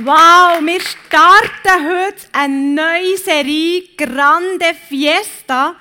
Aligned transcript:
Wow, 0.00 0.64
wir 0.64 0.80
starten 0.80 1.84
heute 1.84 2.28
eine 2.30 2.54
neue 2.54 3.16
Serie 3.16 3.82
Grande 3.96 4.72
Fiesta 4.88 5.74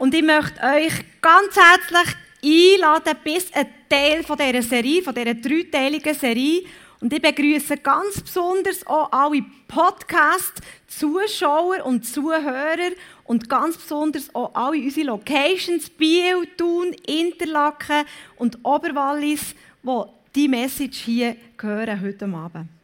und 0.00 0.12
ich 0.14 0.24
möchte 0.24 0.60
euch 0.66 0.92
ganz 1.20 1.54
herzlich 1.54 2.16
einladen 2.44 3.16
bis 3.22 3.52
ein 3.52 3.68
Teil 3.88 4.24
von 4.24 4.36
dieser 4.36 4.62
Serie, 4.62 5.00
von 5.00 5.14
dieser 5.14 5.34
dreiteiligen 5.34 6.12
Serie. 6.12 6.64
Und 7.00 7.12
ich 7.12 7.22
begrüße 7.22 7.76
ganz 7.76 8.22
besonders 8.22 8.84
auch 8.84 9.12
alle 9.12 9.44
Podcast-Zuschauer 9.68 11.86
und 11.86 12.04
Zuhörer 12.04 12.90
und 13.22 13.48
ganz 13.48 13.76
besonders 13.76 14.34
auch 14.34 14.52
alle 14.56 14.78
unsere 14.78 15.06
Locations, 15.06 15.88
Biel, 15.88 16.48
Thun, 16.56 16.96
Interlaken 17.06 18.06
und 18.38 18.58
Oberwallis, 18.64 19.54
die 19.84 20.02
die 20.34 20.48
Message 20.48 20.98
hier 20.98 21.36
hören 21.60 22.00
heute 22.00 22.24
Abend. 22.24 22.81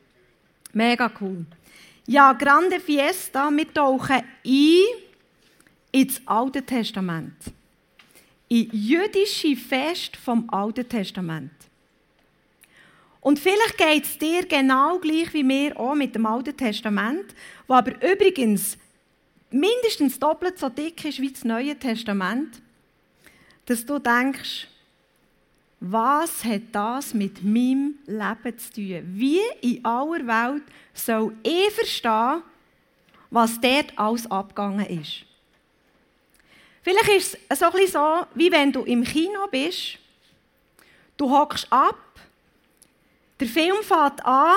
Mega 0.79 1.11
cool. 1.21 1.45
Ja, 2.07 2.33
Grande 2.35 2.79
Fiesta, 2.79 3.51
wir 3.51 3.75
tauchen 3.75 4.23
ein 4.45 4.85
ins 5.91 6.23
Alte 6.25 6.63
Testament. 6.63 7.35
In 8.47 8.71
jüdische 8.71 9.57
Fest 9.57 10.17
vom 10.17 10.49
Alten 10.51 10.89
Testament. 10.89 11.51
Und 13.21 13.41
vielleicht 13.41 13.77
geht 13.77 14.05
es 14.05 14.19
dir 14.19 14.47
genau 14.47 15.01
gleich 15.01 15.35
wie 15.35 15.43
mir 15.43 15.77
auch 15.77 15.97
mit 15.97 16.15
dem 16.15 16.27
Alten 16.27 16.57
Testament, 16.57 17.35
wo 17.67 17.75
aber 17.75 18.01
übrigens 18.01 18.79
mindestens 19.51 20.17
doppelt 20.21 20.61
so 20.61 20.69
dick 20.69 21.05
ist 21.05 21.21
wie 21.21 21.33
das 21.33 21.45
Neue 21.45 21.77
Testament, 21.77 22.63
dass 23.67 23.85
du 23.85 23.99
denkst, 23.99 24.69
was 25.81 26.45
hat 26.45 26.63
das 26.73 27.15
mit 27.15 27.43
meinem 27.45 27.99
Leben 28.07 28.59
zu 28.59 28.73
tun? 28.73 29.03
Wie 29.15 29.41
in 29.61 29.85
aller 29.85 30.27
Welt 30.27 30.65
soll 30.93 31.35
ich 31.43 31.71
verstehen, 31.73 32.43
was 33.31 33.61
dort 33.61 33.97
alles 33.97 34.31
abgegangen 34.31 34.87
ist? 34.87 35.25
Vielleicht 36.83 37.09
ist 37.09 37.39
es 37.49 37.59
so 37.59 37.71
so, 37.87 38.27
wie 38.35 38.51
wenn 38.51 38.73
du 38.73 38.83
im 38.85 39.05
Kino 39.05 39.47
bist, 39.51 39.99
du 41.17 41.31
hockst 41.31 41.67
ab, 41.71 41.97
der 43.39 43.47
Film 43.47 43.77
fängt 43.83 44.25
an 44.25 44.57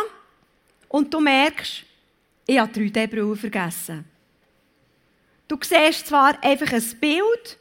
und 0.87 1.13
du 1.13 1.19
merkst, 1.19 1.83
ich 2.47 2.57
habe 2.57 2.71
3D-Brille 2.71 3.35
vergessen. 3.35 4.05
Du 5.47 5.57
siehst 5.61 6.07
zwar 6.07 6.41
einfach 6.43 6.71
ein 6.71 6.99
Bild, 6.99 7.57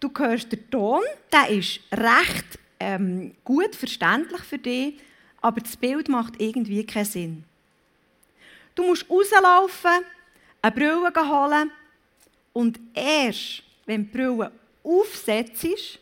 du 0.00 0.10
hörst 0.18 0.52
den 0.52 0.68
Ton, 0.70 1.02
der 1.32 1.48
ist 1.48 1.80
recht 1.92 2.58
ähm, 2.80 3.34
gut 3.44 3.74
verständlich 3.74 4.42
für 4.42 4.58
dich, 4.58 5.00
aber 5.40 5.60
das 5.60 5.76
Bild 5.76 6.08
macht 6.08 6.40
irgendwie 6.40 6.84
keinen 6.84 7.04
Sinn. 7.04 7.44
Du 8.74 8.84
musst 8.84 9.08
rauslaufen, 9.10 10.04
eine 10.62 10.72
Brille 10.72 11.12
holen 11.14 11.70
und 12.52 12.78
erst, 12.94 13.62
wenn 13.86 14.04
die 14.04 14.10
Brille 14.16 14.52
aufsetzt, 14.82 15.98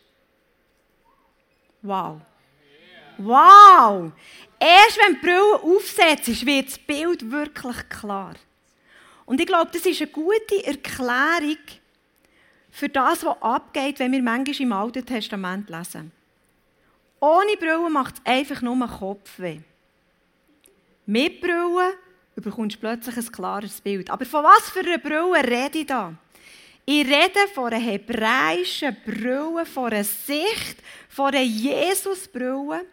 wow, 1.83 2.21
wow, 3.19 4.13
erst 4.59 4.99
wenn 4.99 5.15
die 5.15 5.21
Brille 5.21 5.63
aufsetzt, 5.63 6.47
wird 6.47 6.67
das 6.69 6.79
Bild 6.79 7.31
wirklich 7.31 7.89
klar. 7.89 8.35
Und 9.25 9.41
ich 9.41 9.47
glaube, 9.47 9.71
das 9.73 9.85
ist 9.85 10.01
eine 10.01 10.11
gute 10.11 10.65
Erklärung 10.65 11.59
für 12.71 12.89
das, 12.89 13.25
was 13.25 13.43
abgeht, 13.43 13.99
wenn 13.99 14.13
wir 14.13 14.23
manchmal 14.23 14.61
im 14.61 14.73
Alten 14.73 15.05
Testament 15.05 15.69
lesen. 15.69 16.13
Ohne 17.21 17.57
Brille 17.57 17.89
macht 17.91 18.17
es 18.17 18.27
einfach 18.27 18.63
nur 18.63 18.87
Kopfweh. 18.87 19.61
Mit 21.07 21.41
Brille 21.41 21.95
bekommst 22.35 22.77
du 22.77 22.81
plötzlich 22.81 23.17
ein 23.17 23.33
klares 23.33 23.81
Bild. 23.81 24.11
Aber 24.11 24.27
von 24.27 24.45
was 24.45 24.71
für 24.71 24.81
einer 24.81 24.99
Brille 24.99 25.43
rede 25.43 25.79
ich 25.79 25.87
da? 25.87 26.13
Ich 26.85 27.07
rede 27.07 27.49
von 27.53 27.73
einer 27.73 27.83
hebräischen 27.83 28.97
Brille, 29.05 29.67
von 29.67 29.93
einer 29.93 30.05
Sicht, 30.05 30.77
von 31.09 31.27
einer 31.27 31.43
Jesus-Brille, 31.43 32.85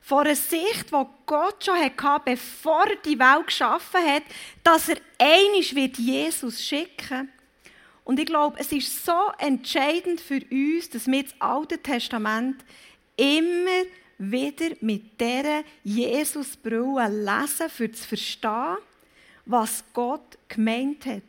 von 0.00 0.26
einer 0.26 0.36
Sicht, 0.36 0.90
die 0.90 1.06
Gott 1.24 1.64
schon 1.64 1.76
hatte, 1.76 2.22
bevor 2.24 2.86
er 2.86 2.96
die 2.96 3.18
Welt 3.18 3.46
geschaffen 3.46 4.00
hat, 4.06 4.24
dass 4.62 4.90
er 4.90 4.98
einig 5.18 5.74
wird 5.74 5.96
Jesus 5.96 6.62
schicken. 6.62 7.30
Und 8.04 8.20
ich 8.20 8.26
glaube, 8.26 8.58
es 8.60 8.70
ist 8.70 9.06
so 9.06 9.32
entscheidend 9.38 10.20
für 10.20 10.40
uns, 10.50 10.90
dass 10.90 11.06
wir 11.06 11.22
das 11.22 11.34
Alte 11.38 11.78
Testament 11.78 12.62
immer 13.16 13.84
wieder 14.18 14.76
mit 14.80 15.20
dieser 15.20 15.64
Jesusbrille 15.82 17.08
lesen, 17.08 17.68
für 17.68 17.90
zu 17.90 18.08
verstehen, 18.08 18.76
was 19.44 19.84
Gott 19.92 20.38
gemeint 20.48 21.04
hat. 21.06 21.22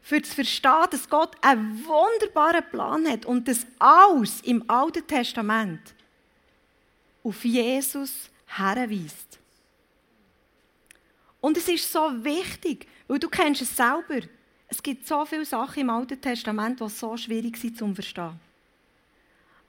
Für 0.00 0.22
zu 0.22 0.34
verstehen, 0.34 0.86
dass 0.90 1.08
Gott 1.08 1.34
einen 1.40 1.84
wunderbaren 1.84 2.64
Plan 2.70 3.06
hat 3.08 3.26
und 3.26 3.48
das 3.48 3.66
alles 3.78 4.40
im 4.42 4.68
Alten 4.70 5.06
Testament 5.06 5.80
auf 7.24 7.44
Jesus 7.44 8.30
herweist. 8.46 9.40
Und 11.40 11.56
es 11.56 11.68
ist 11.68 11.90
so 11.90 12.24
wichtig, 12.24 12.86
weil 13.08 13.18
du 13.18 13.28
kennst 13.28 13.62
es 13.62 13.76
selber. 13.76 14.20
Es 14.68 14.82
gibt 14.82 15.06
so 15.06 15.24
viele 15.24 15.44
Sachen 15.44 15.80
im 15.80 15.90
Alten 15.90 16.20
Testament, 16.20 16.80
die 16.80 16.88
so 16.88 17.16
schwierig 17.16 17.56
sind 17.56 17.76
zu 17.76 17.92
verstehen 17.94 18.38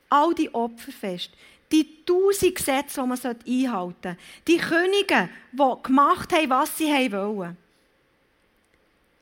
all 0.10 0.34
die 0.34 0.54
Opferfeste, 0.54 1.36
die 1.72 2.06
tausend 2.06 2.56
Gesetze, 2.56 3.02
die 3.02 3.08
man 3.08 3.20
einhalten 3.20 3.96
sollte, 4.04 4.18
die 4.48 4.58
Könige, 4.58 5.30
die 5.52 5.84
gemacht 5.84 6.32
haben, 6.32 6.50
was 6.50 6.78
sie 6.78 7.12
wollen. 7.12 7.58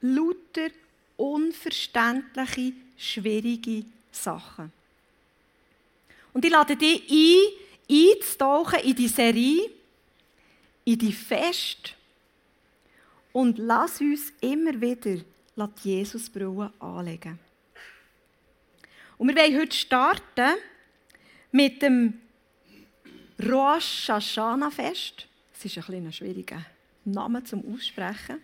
Lauter 0.01 0.69
unverständliche, 1.17 2.73
schwierige 2.97 3.85
Sachen. 4.11 4.71
Und 6.33 6.45
ich 6.45 6.51
lade 6.51 6.75
dich 6.75 7.09
ein, 7.09 8.15
einzutauchen 8.17 8.79
in 8.79 8.95
die 8.95 9.07
Serie, 9.07 9.69
in 10.83 10.99
die 10.99 11.13
Fest 11.13 11.95
und 13.31 13.57
lass 13.57 14.01
uns 14.01 14.31
immer 14.41 14.79
wieder 14.79 15.21
die 15.55 15.89
Jesusbrille 15.89 16.71
anlegen. 16.79 17.39
Und 19.17 19.29
wir 19.29 19.35
wollen 19.35 19.59
heute 19.59 19.75
starten 19.75 20.55
mit 21.55 21.81
dem 21.81 22.19
Rosh 23.41 24.09
Hashanah 24.09 24.71
Fest. 24.71 25.25
Das 25.53 25.63
ist 25.63 25.89
ein 25.89 26.05
ein 26.05 26.11
schwieriger 26.11 26.65
Name 27.05 27.45
zum 27.45 27.63
Aussprechen. 27.73 28.41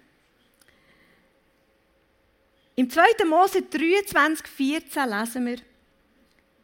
Im 2.78 2.90
2. 2.90 3.26
Mose 3.26 3.64
23, 3.64 4.48
14 4.48 5.10
lesen 5.10 5.46
wir, 5.46 5.58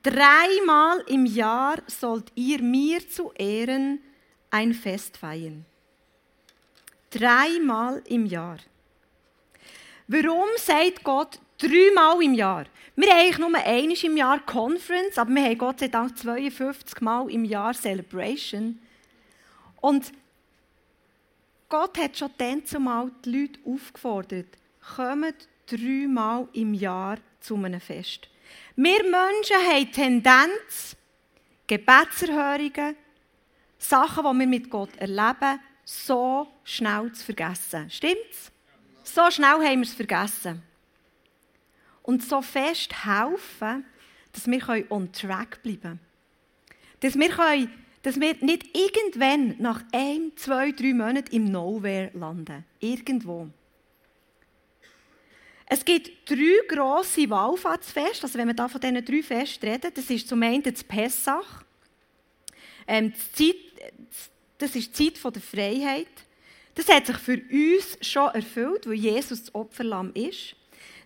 Dreimal 0.01 1.03
im 1.07 1.25
Jahr 1.25 1.79
sollt 1.87 2.31
ihr 2.35 2.61
mir 2.61 3.09
zu 3.09 3.33
Ehren 3.33 3.99
ein 4.49 4.73
Fest 4.73 5.17
feiern. 5.17 5.65
Dreimal 7.09 8.01
im 8.07 8.25
Jahr. 8.25 8.59
Warum 10.07 10.47
sagt 10.55 11.03
Gott 11.03 11.39
dreimal 11.57 12.23
im 12.23 12.35
Jahr? 12.35 12.67
Wir 12.99 13.11
haben 13.11 13.19
eigentlich 13.19 13.37
nur 13.37 13.55
einmal 13.55 14.03
im 14.03 14.17
Jahr 14.17 14.39
Conference, 14.39 15.19
aber 15.19 15.29
wir 15.29 15.43
haben 15.43 15.57
Gott 15.59 15.81
sei 15.81 15.87
Dank 15.87 16.17
52 16.17 16.99
Mal 17.01 17.29
im 17.29 17.45
Jahr 17.45 17.75
Celebration. 17.75 18.79
Und 19.81 20.11
Gott 21.69 21.95
hat 21.99 22.17
schon 22.17 22.31
dann 22.39 22.65
zumal 22.65 23.11
die 23.23 23.41
Leute 23.41 23.59
aufgefordert, 23.65 24.47
kommt 24.95 25.47
dreimal 25.67 26.47
im 26.53 26.73
Jahr 26.73 27.19
zu 27.39 27.53
einem 27.53 27.79
Fest. 27.79 28.29
Wir 28.75 29.03
Menschen 29.03 29.57
haben 29.57 29.91
Tendenz, 29.91 30.95
Gebetserhörungen, 31.67 32.95
Sachen, 33.77 34.23
die 34.23 34.39
wir 34.39 34.47
mit 34.47 34.71
Gott 34.71 34.95
erleben, 34.97 35.59
so 35.85 36.47
schnell 36.63 37.11
zu 37.11 37.25
vergessen. 37.25 37.91
Stimmt's? 37.91 38.51
So 39.03 39.29
schnell 39.29 39.63
haben 39.63 39.81
wir 39.81 39.87
es 39.87 39.93
vergessen 39.93 40.63
und 42.07 42.23
so 42.23 42.41
fest 42.41 43.05
helfen, 43.05 43.85
dass 44.31 44.47
wir 44.47 44.91
on 44.91 45.11
track 45.11 45.61
bleiben 45.61 45.81
können. 45.81 45.99
Dass 47.01 47.15
wir, 47.15 47.29
können, 47.29 47.69
dass 48.01 48.19
wir 48.19 48.33
nicht 48.39 48.75
irgendwann 48.75 49.55
nach 49.59 49.83
ein, 49.91 50.31
zwei, 50.37 50.71
drei 50.71 50.93
Monaten 50.93 51.35
im 51.35 51.51
Nowhere 51.51 52.11
landen. 52.13 52.65
Irgendwo. 52.79 53.49
Es 55.65 55.83
gibt 55.83 56.29
drei 56.29 56.65
grosse 56.69 57.29
Wallfahrtsfeste. 57.29 58.23
Also 58.23 58.39
wenn 58.39 58.47
wir 58.47 58.55
da 58.55 58.69
von 58.69 58.79
diesen 58.79 59.03
drei 59.03 59.21
Festen 59.21 59.67
reden, 59.67 59.91
das 59.93 60.09
ist 60.09 60.29
zum 60.29 60.41
einen 60.41 60.63
das 60.63 60.83
Pessach. 60.83 61.63
Ähm, 62.87 63.11
die 63.37 63.51
Zeit, 63.51 63.55
das 64.59 64.75
ist 64.77 64.97
die 64.97 65.13
Zeit 65.13 65.35
der 65.35 65.41
Freiheit. 65.41 66.07
Das 66.73 66.87
hat 66.87 67.05
sich 67.07 67.17
für 67.17 67.41
uns 67.51 67.97
schon 68.01 68.29
erfüllt, 68.29 68.87
weil 68.87 68.93
Jesus 68.93 69.43
das 69.43 69.55
Opferlamm 69.55 70.13
ist. 70.13 70.55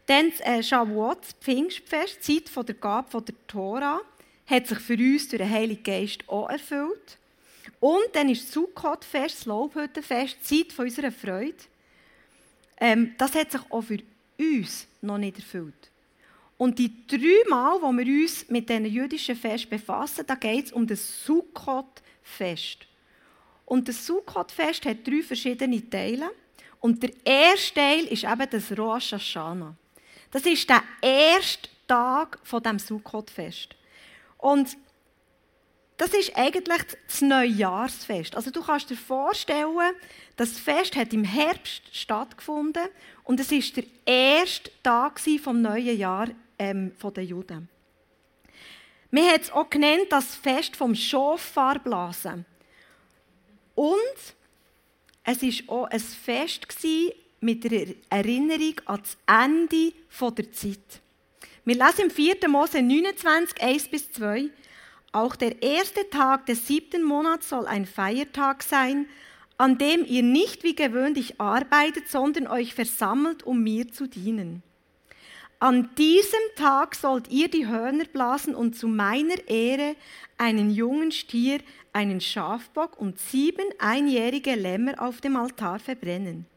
Dann 0.05 0.31
äh, 0.39 0.63
Shavuot, 0.63 1.19
das 1.21 1.33
Pfingstfest, 1.33 2.27
die 2.27 2.43
Zeit 2.43 2.67
der 2.67 2.75
Gabe 2.75 3.21
der 3.21 3.35
Tora, 3.47 4.01
hat 4.45 4.67
sich 4.67 4.79
für 4.79 4.97
uns 4.97 5.29
durch 5.29 5.41
den 5.41 5.49
Heiligen 5.49 5.83
Geist 5.83 6.27
auch 6.27 6.49
erfüllt. 6.49 7.17
Und 7.79 8.09
dann 8.13 8.29
ist 8.29 8.43
das 8.45 8.53
Sukkot-Fest, 8.53 9.39
das 9.39 9.45
Laubhüttenfest, 9.45 10.45
Zeit 10.45 10.71
von 10.71 10.85
unserer 10.85 11.11
Freude. 11.11 11.55
Ähm, 12.79 13.13
das 13.17 13.33
hat 13.35 13.51
sich 13.51 13.61
auch 13.69 13.81
für 13.81 13.99
uns 14.37 14.87
noch 15.01 15.17
nicht 15.17 15.37
erfüllt. 15.37 15.91
Und 16.57 16.77
die 16.77 16.91
drei 17.07 17.49
Mal, 17.49 17.81
wo 17.81 17.91
wir 17.91 18.05
uns 18.05 18.47
mit 18.49 18.69
diesen 18.69 18.85
jüdischen 18.85 19.35
Fest 19.35 19.67
befassen, 19.69 20.25
da 20.27 20.35
geht 20.35 20.65
es 20.65 20.71
um 20.71 20.85
das 20.85 21.25
Sukkot-Fest. 21.25 22.85
Und 23.65 23.87
das 23.87 24.05
Sukkot-Fest 24.05 24.85
hat 24.85 25.07
drei 25.07 25.23
verschiedene 25.23 25.89
Teile. 25.89 26.29
Und 26.79 27.01
der 27.01 27.11
erste 27.25 27.75
Teil 27.75 28.05
ist 28.05 28.25
eben 28.25 28.47
das 28.49 28.77
Rosh 28.77 29.13
Hashanah. 29.13 29.75
Das 30.31 30.43
ist 30.43 30.69
der 30.69 30.81
erste 31.01 31.69
Tag 31.87 32.39
von 32.43 32.63
dem 32.63 32.79
Sukkot-Fest. 32.79 33.75
Und 34.37 34.77
das 35.97 36.13
ist 36.15 36.35
eigentlich 36.35 36.81
das 37.05 37.21
Neujahrsfest. 37.21 38.35
Also 38.35 38.49
du 38.49 38.63
kannst 38.63 38.89
dir 38.89 38.97
vorstellen, 38.97 39.93
das 40.35 40.57
Fest 40.57 40.95
hat 40.95 41.13
im 41.13 41.23
Herbst 41.23 41.83
stattgefunden 41.91 42.87
und 43.23 43.39
es 43.39 43.51
ist 43.51 43.77
der 43.77 43.83
erste 44.05 44.71
Tag 44.81 45.19
vom 45.43 45.61
neuen 45.61 45.95
Jahr 45.95 46.29
ähm, 46.57 46.93
der 47.03 47.23
Juden. 47.23 47.69
Wir 49.11 49.23
haben 49.29 49.41
es 49.41 49.51
auch 49.51 49.69
genannt, 49.69 50.07
das 50.09 50.35
Fest 50.35 50.75
vom 50.75 50.95
Schofarblasen. 50.95 52.45
Und 53.75 53.97
es 55.23 55.43
war 55.43 55.75
auch 55.75 55.85
ein 55.89 55.99
Fest 55.99 56.67
mit 57.41 57.63
der 57.63 57.87
Erinnerung 58.09 58.75
an 58.85 59.01
das 59.01 59.17
Ende 59.27 59.93
der 60.37 60.51
Zeit. 60.51 61.01
Wir 61.65 61.75
lesen 61.75 62.05
im 62.05 62.11
4. 62.11 62.47
Mose 62.47 62.81
29, 62.81 63.61
1 63.61 63.87
bis 63.89 64.11
2. 64.11 64.49
Auch 65.11 65.35
der 65.35 65.61
erste 65.61 66.09
Tag 66.09 66.45
des 66.45 66.67
siebten 66.67 67.03
Monats 67.03 67.49
soll 67.49 67.67
ein 67.67 67.85
Feiertag 67.85 68.63
sein, 68.63 69.07
an 69.57 69.77
dem 69.77 70.05
ihr 70.05 70.23
nicht 70.23 70.63
wie 70.63 70.75
gewöhnlich 70.75 71.39
arbeitet, 71.39 72.07
sondern 72.09 72.47
euch 72.47 72.73
versammelt, 72.73 73.43
um 73.43 73.61
mir 73.61 73.91
zu 73.91 74.07
dienen. 74.07 74.63
An 75.59 75.89
diesem 75.95 76.39
Tag 76.55 76.95
sollt 76.95 77.29
ihr 77.29 77.47
die 77.47 77.67
Hörner 77.67 78.05
blasen 78.05 78.55
und 78.55 78.75
zu 78.75 78.87
meiner 78.87 79.47
Ehre 79.47 79.95
einen 80.37 80.71
jungen 80.71 81.11
Stier, 81.11 81.59
einen 81.93 82.21
Schafbock 82.21 82.99
und 82.99 83.19
sieben 83.19 83.65
einjährige 83.77 84.55
Lämmer 84.55 84.99
auf 84.99 85.21
dem 85.21 85.35
Altar 85.35 85.77
verbrennen. 85.77 86.47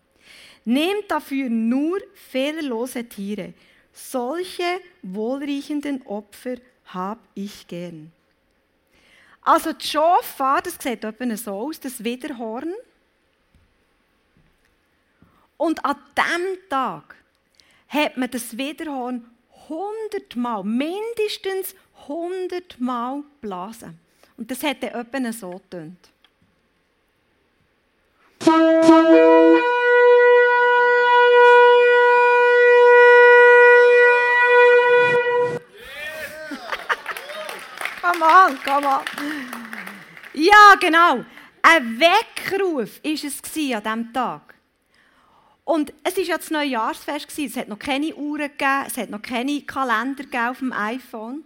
Nehmt 0.64 1.10
dafür 1.10 1.48
nur 1.50 2.00
fehlerlose 2.14 3.04
Tiere. 3.04 3.52
Solche 3.92 4.80
wohlriechenden 5.02 6.02
Opfer 6.06 6.56
hab 6.86 7.18
ich 7.34 7.66
gern. 7.68 8.12
Also 9.42 9.72
die 9.72 9.86
Schofar, 9.86 10.62
das 10.62 10.78
sieht 10.80 11.04
etwa 11.04 11.36
so 11.36 11.52
aus, 11.52 11.78
das 11.78 12.02
Widerhorn. 12.02 12.72
Und 15.56 15.84
an 15.84 15.96
diesem 16.16 16.68
Tag 16.68 17.14
hat 17.88 18.16
man 18.16 18.30
das 18.30 18.56
Widerhorn 18.56 19.24
hundertmal, 19.68 20.64
mindestens 20.64 21.74
hundertmal 22.08 23.22
blasen. 23.40 23.98
Und 24.36 24.50
das 24.50 24.60
dann 24.60 24.74
etwa 24.74 25.32
so 25.32 25.50
getönt. 25.50 25.98
On, 38.24 38.58
come 38.62 38.86
on. 38.86 39.04
Ja, 40.32 40.74
genau. 40.80 41.24
Ein 41.62 41.98
Weckruf 41.98 43.02
war 43.02 43.12
es 43.12 43.24
an 43.24 43.82
diesem 43.82 44.12
Tag. 44.12 44.54
Und 45.64 45.94
es 46.02 46.16
war 46.16 46.24
ja 46.24 46.36
das 46.36 46.50
Neujahrsfest. 46.50 47.38
Es 47.38 47.56
hat 47.56 47.68
noch 47.68 47.78
keine 47.78 48.14
Uhren 48.14 48.50
gegeben, 48.50 48.84
es 48.86 48.96
hat 48.96 49.10
noch 49.10 49.22
keine 49.22 49.62
Kalender 49.62 50.50
auf 50.50 50.58
dem 50.58 50.72
iPhone. 50.72 51.44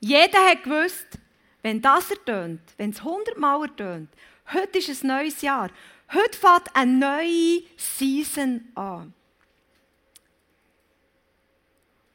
Jeder 0.00 0.50
hat 0.50 0.64
gewusst, 0.64 1.18
wenn 1.62 1.80
das 1.80 2.10
ertönt, 2.10 2.60
wenn 2.76 2.90
es 2.90 3.02
hundertmal 3.02 3.62
ertönt, 3.62 4.10
heute 4.52 4.78
ist 4.78 5.02
ein 5.02 5.06
neues 5.06 5.40
Jahr. 5.40 5.70
Heute 6.12 6.38
fängt 6.38 6.74
eine 6.74 6.92
neue 6.92 7.62
Season 7.78 8.68
an. 8.74 9.14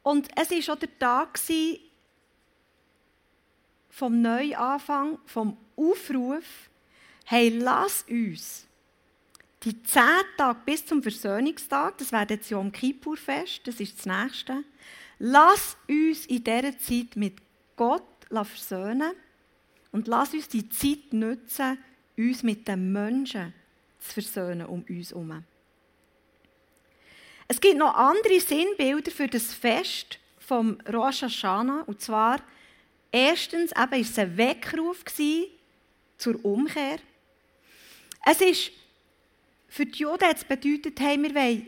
Und 0.04 0.28
es 0.36 0.52
war 0.52 0.76
auch 0.76 0.80
der 0.80 1.00
Tag 1.00 1.40
vom 3.90 4.22
Neuanfang, 4.22 5.20
vom 5.26 5.58
Aufruf, 5.76 6.70
hey, 7.26 7.50
lass 7.50 8.06
uns 8.10 8.66
die 9.64 9.82
zehn 9.84 10.04
Tage 10.38 10.60
bis 10.66 10.86
zum 10.86 11.02
Versöhnungstag, 11.02 11.98
das 11.98 12.12
wäre 12.12 12.28
jetzt 12.30 12.50
Yom 12.50 12.72
Kippur-Fest, 12.72 13.62
das 13.66 13.80
ist 13.80 13.98
das 13.98 14.06
nächste, 14.06 14.64
lass 15.20 15.76
uns 15.88 16.26
in 16.28 16.44
dieser 16.44 16.78
Zeit 16.78 17.16
mit 17.16 17.36
Gott 17.76 18.04
versöhnen 18.30 19.14
und 19.92 20.08
lass 20.08 20.34
uns 20.34 20.48
die 20.48 20.70
Zeit 20.70 21.12
nutzen, 21.12 21.78
uns 22.18 22.44
mit 22.44 22.68
den 22.68 22.92
Menschen 22.92 23.54
zu 24.00 24.14
versöhnen 24.14 24.66
um 24.66 24.86
uns 24.88 25.12
herum. 25.12 25.44
Es 27.48 27.60
gibt 27.60 27.78
noch 27.78 27.96
andere 27.96 28.40
Sinnbilder 28.40 29.12
für 29.12 29.28
das 29.28 29.54
Fest 29.54 30.20
vom 30.38 30.80
Rosh 30.92 31.24
Hashanah, 31.24 31.84
und 31.88 32.00
zwar 32.00 32.40
erstens 33.12 33.72
war 33.76 33.92
es 33.94 34.18
ein 34.18 34.38
Weckruf 34.38 35.04
zur 36.18 36.46
Umkehr. 36.46 37.00
Es 38.26 38.42
ist 38.42 38.72
für 39.70 39.86
die 39.86 40.00
Juden 40.00 40.28
hat 40.28 40.38
es 40.38 40.44
bedeutet, 40.44 41.00
hey, 41.00 41.22
wir 41.22 41.34
wollen 41.34 41.68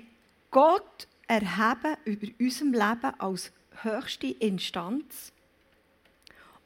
Gott 0.50 1.08
erheben 1.28 1.96
über 2.04 2.28
unserem 2.40 2.74
Leben 2.74 3.20
als 3.20 3.52
höchste 3.84 4.28
Instanz. 4.28 5.32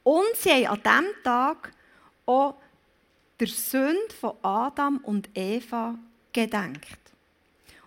Und 0.02 0.34
sie 0.34 0.66
haben 0.66 0.82
an 0.84 1.04
diesem 1.04 1.22
Tag 1.22 1.72
auch 2.24 2.54
der 3.38 3.48
Sünde 3.48 4.14
von 4.18 4.36
Adam 4.42 4.96
und 4.98 5.28
Eva 5.34 5.98
gedenkt. 6.32 6.98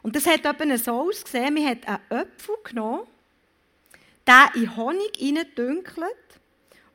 Und 0.03 0.15
das 0.15 0.27
hat 0.27 0.45
eben 0.45 0.77
so 0.77 0.91
ausgesehen, 0.91 1.55
man 1.55 1.65
hat 1.65 1.87
einen 1.87 2.21
Apfel 2.21 2.55
genommen, 2.63 3.07
den 4.27 4.61
in 4.63 4.75
Honig 4.75 5.17
hineingedünkelt 5.17 6.38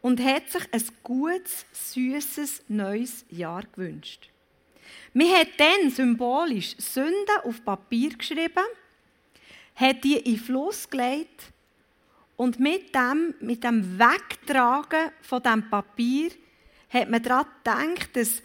und 0.04 0.22
hat 0.22 0.50
sich 0.50 0.62
ein 0.70 0.82
gutes, 1.02 1.64
süßes 1.72 2.64
neues 2.68 3.24
Jahr 3.30 3.62
gewünscht. 3.74 4.28
Man 5.14 5.30
hat 5.30 5.48
dann 5.56 5.88
symbolisch 5.88 6.76
Sünden 6.76 7.38
auf 7.42 7.64
Papier 7.64 8.10
geschrieben, 8.10 8.66
hat 9.74 10.04
die 10.04 10.18
in 10.18 10.34
den 10.34 10.38
Fluss 10.38 10.90
gelegt 10.90 11.44
und 12.36 12.60
mit 12.60 12.94
dem, 12.94 13.34
mit 13.40 13.64
dem 13.64 13.98
Wegtragen 13.98 15.10
von 15.22 15.42
dem 15.42 15.70
Papier 15.70 16.32
hat 16.90 17.08
man 17.08 17.22
daran 17.22 17.46
gedacht, 17.64 18.14
dass 18.14 18.42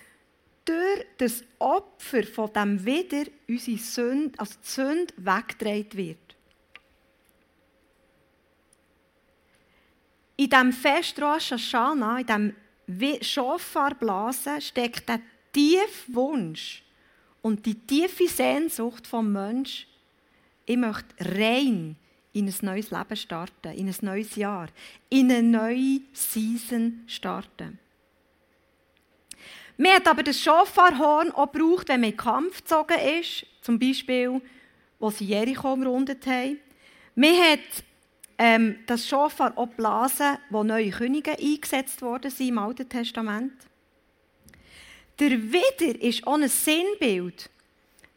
durch 0.64 1.06
das 1.18 1.44
Opfer 1.60 2.24
von 2.24 2.54
dem 2.54 2.86
Wider 2.86 3.30
unsere 3.50 3.78
Sünde, 3.80 4.40
also 4.40 4.54
die 4.64 4.70
Sünde 4.70 5.14
weggetragen 5.18 5.98
wird. 5.98 6.29
In 10.40 10.50
diesem 10.50 10.72
Fest 10.72 11.22
Rosh 11.22 11.52
Hashanah, 11.52 12.20
in 12.20 12.54
diesem 12.88 13.22
Schofarblasen, 13.22 14.62
steckt 14.62 15.10
der 15.10 15.20
tiefe 15.52 16.14
Wunsch 16.14 16.82
und 17.42 17.66
die 17.66 17.76
tiefe 17.76 18.26
Sehnsucht 18.30 19.06
vom 19.06 19.34
Mensch, 19.34 19.86
ich 20.66 20.78
möchte 20.78 21.14
rein 21.36 21.98
in 22.32 22.48
ein 22.48 22.56
neues 22.62 22.90
Leben 22.90 23.18
starten, 23.18 23.74
in 23.74 23.90
ein 23.90 23.96
neues 24.00 24.38
Jahr, 24.38 24.70
in 25.10 25.30
eine 25.30 25.44
neue 25.44 26.00
Season 26.14 27.04
starten. 27.06 27.78
Man 29.76 29.92
hat 29.92 30.08
aber 30.08 30.24
das 30.24 30.40
Schofarhorn 30.40 31.32
auch 31.32 31.52
gebraucht, 31.52 31.90
wenn 31.90 32.00
man 32.00 32.12
in 32.12 32.18
Kampf 32.18 32.60
gezogen 32.60 32.98
ist, 33.20 33.46
zum 33.60 33.78
Beispiel, 33.78 34.42
wo 35.00 35.10
sie 35.10 35.26
Jericho 35.26 35.74
umrundet 35.74 36.26
haben. 36.26 36.62
Man 37.14 37.36
hat 37.36 37.84
ähm, 38.40 38.80
das 38.88 39.08
Schofar 39.08 39.52
geblasen, 39.52 40.38
wo 40.50 40.64
neue 40.64 40.92
Könige 40.92 41.38
eingesetzt 41.38 42.02
worden 42.02 42.32
sind 42.32 42.48
im 42.48 42.58
Alten 42.58 42.88
Testament. 42.88 43.52
Der 45.20 45.32
Wider 45.32 46.02
ist 46.02 46.26
ein 46.26 46.48
Sinnbild. 46.48 47.50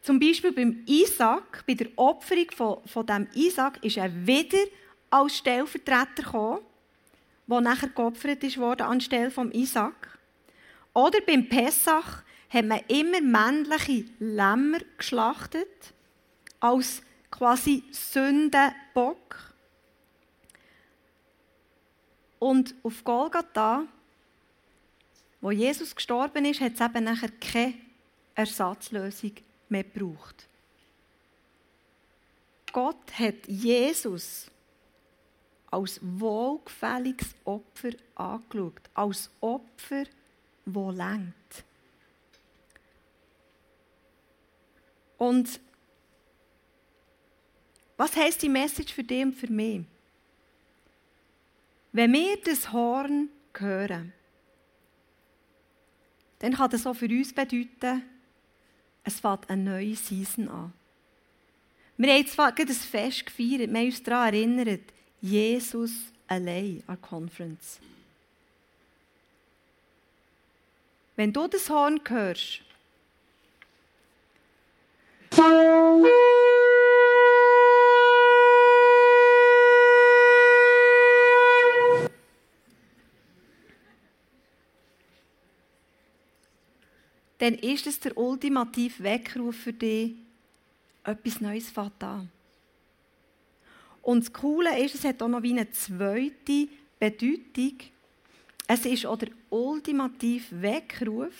Zum 0.01 0.19
Beispiel 0.19 0.53
beim 0.53 0.83
Isaac, 0.85 1.65
bei 1.67 1.73
der 1.73 1.87
Opferung 1.97 2.49
von, 2.55 2.77
von 2.85 3.05
dem 3.05 3.27
Isaac, 3.35 3.83
ist 3.83 3.97
er 3.97 4.09
wieder 4.25 4.63
als 5.09 5.37
Stellvertreter 5.37 6.23
gekommen, 6.23 6.59
der 7.47 7.61
nachher 7.61 7.89
geopfert 7.89 8.57
wurde 8.57 8.85
anstelle 8.85 9.29
von 9.29 9.51
Isaac. 9.51 10.17
Oder 10.93 11.19
beim 11.27 11.49
Pessach 11.49 12.23
hat 12.49 12.65
man 12.65 12.79
immer 12.87 13.19
männliche 13.19 14.05
Lämmer 14.19 14.79
geschlachtet, 14.97 15.93
als 16.61 17.01
quasi 17.29 17.83
Sündenbock. 17.91 19.52
Und 22.43 22.75
auf 22.83 23.05
Golgatha 23.05 23.87
Wo 25.39 25.51
Jesus 25.51 25.95
gestorben 25.95 26.43
ist, 26.43 26.59
hat 26.59 26.73
es 26.73 26.81
eben 26.81 27.05
nachher 27.05 27.29
keine 27.29 27.75
Ersatzlösung 28.35 29.31
mehr 29.69 29.85
gebraucht. 29.85 30.45
Gott 32.73 33.17
hat 33.17 33.47
Jesus 33.47 34.47
als 35.71 36.01
wohlgefälliges 36.01 37.33
Opfer 37.45 37.91
angeschaut, 38.15 38.81
als 38.93 39.29
Opfer, 39.39 40.03
das 40.65 40.95
lenkt. 40.95 41.63
Und 45.17 45.61
was 47.95 48.13
heißt 48.17 48.41
die 48.41 48.49
Message 48.49 48.93
für 48.93 49.03
dich 49.03 49.23
und 49.23 49.33
für 49.33 49.47
mich? 49.47 49.85
Wenn 51.93 52.11
wir 52.11 52.37
das 52.37 52.71
Horn 52.73 53.29
hören, 53.55 54.11
dann 56.39 56.53
kann 56.53 56.71
das 56.71 56.87
auch 56.87 56.95
für 56.95 57.05
uns 57.05 57.31
bedeuten, 57.31 58.03
es 59.03 59.19
fängt 59.19 59.49
eine 59.49 59.63
neue 59.63 59.95
Season 59.95 60.49
an. 60.49 60.73
Wir 61.97 62.13
haben 62.13 62.27
zwar 62.27 62.51
gerade 62.51 62.71
ein 62.71 62.75
Fest 62.75 63.27
gefeiert, 63.27 63.71
wir 63.71 63.79
haben 63.79 63.85
uns 63.85 64.01
daran 64.01 64.33
erinnert, 64.33 64.91
Jesus 65.21 65.91
allein 66.27 66.83
an 66.87 66.95
der 66.95 66.97
Conference. 66.97 67.79
Wenn 71.15 71.31
du 71.31 71.47
das 71.47 71.69
Horn 71.69 72.01
hörst, 72.09 72.61
dann 87.43 87.55
ist 87.55 87.85
es 87.87 87.99
der 87.99 88.17
ultimative 88.17 89.03
Weckruf 89.03 89.57
für 89.57 89.73
dich, 89.73 90.13
etwas 91.03 91.41
Neues 91.41 91.69
fängt 91.69 92.01
an. 92.01 92.29
Und 94.01 94.23
das 94.23 94.31
Coole 94.31 94.79
ist, 94.79 94.95
es 94.95 95.03
hat 95.03 95.21
auch 95.21 95.27
noch 95.27 95.43
eine 95.43 95.69
zweite 95.71 96.69
Bedeutung. 96.97 97.79
Es 98.65 98.85
ist 98.85 99.05
auch 99.05 99.17
der 99.17 99.27
ultimative 99.49 100.61
Weckruf, 100.61 101.33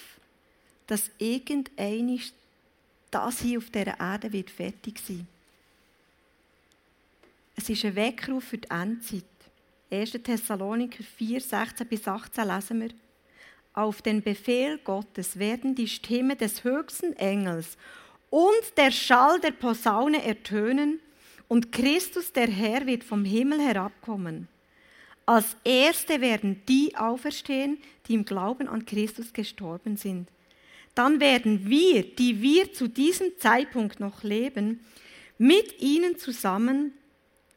dass 0.87 1.09
irgendein 1.19 2.19
das 3.09 3.39
hier 3.39 3.59
auf 3.59 3.69
dieser 3.69 3.97
Erde 3.97 4.33
wird 4.33 4.49
fertig 4.49 4.99
sein. 4.99 5.25
Es 7.55 7.69
ist 7.69 7.85
ein 7.85 7.95
Weckruf 7.95 8.43
für 8.43 8.57
die 8.57 8.69
Endzeit. 8.69 9.23
1. 9.89 10.11
Thessaloniker 10.21 11.01
4, 11.01 11.39
16 11.39 11.87
bis 11.87 12.05
18 12.05 12.45
lesen 12.45 12.81
wir. 12.81 13.02
Auf 13.73 14.03
den 14.03 14.21
Befehl 14.21 14.77
Gottes 14.83 15.39
werden 15.39 15.73
die 15.73 15.87
Stimme 15.87 16.35
des 16.35 16.63
höchsten 16.63 17.13
Engels 17.13 17.77
und 18.29 18.77
der 18.77 18.91
Schall 18.91 19.39
der 19.39 19.51
Posaune 19.51 20.23
ertönen 20.23 20.99
und 21.47 21.71
Christus 21.71 22.31
der 22.31 22.47
Herr 22.47 22.85
wird 22.85 23.03
vom 23.03 23.25
Himmel 23.25 23.59
herabkommen. 23.59 24.47
Als 25.25 25.55
Erste 25.63 26.21
werden 26.21 26.61
die 26.67 26.95
auferstehen, 26.95 27.79
die 28.07 28.13
im 28.13 28.25
Glauben 28.25 28.67
an 28.67 28.85
Christus 28.85 29.33
gestorben 29.33 29.97
sind. 29.97 30.29
Dann 30.93 31.19
werden 31.19 31.67
wir, 31.67 32.03
die 32.03 32.41
wir 32.41 32.73
zu 32.73 32.87
diesem 32.87 33.37
Zeitpunkt 33.39 33.99
noch 33.99 34.21
leben, 34.21 34.81
mit 35.39 35.81
ihnen 35.81 36.19
zusammen 36.19 36.93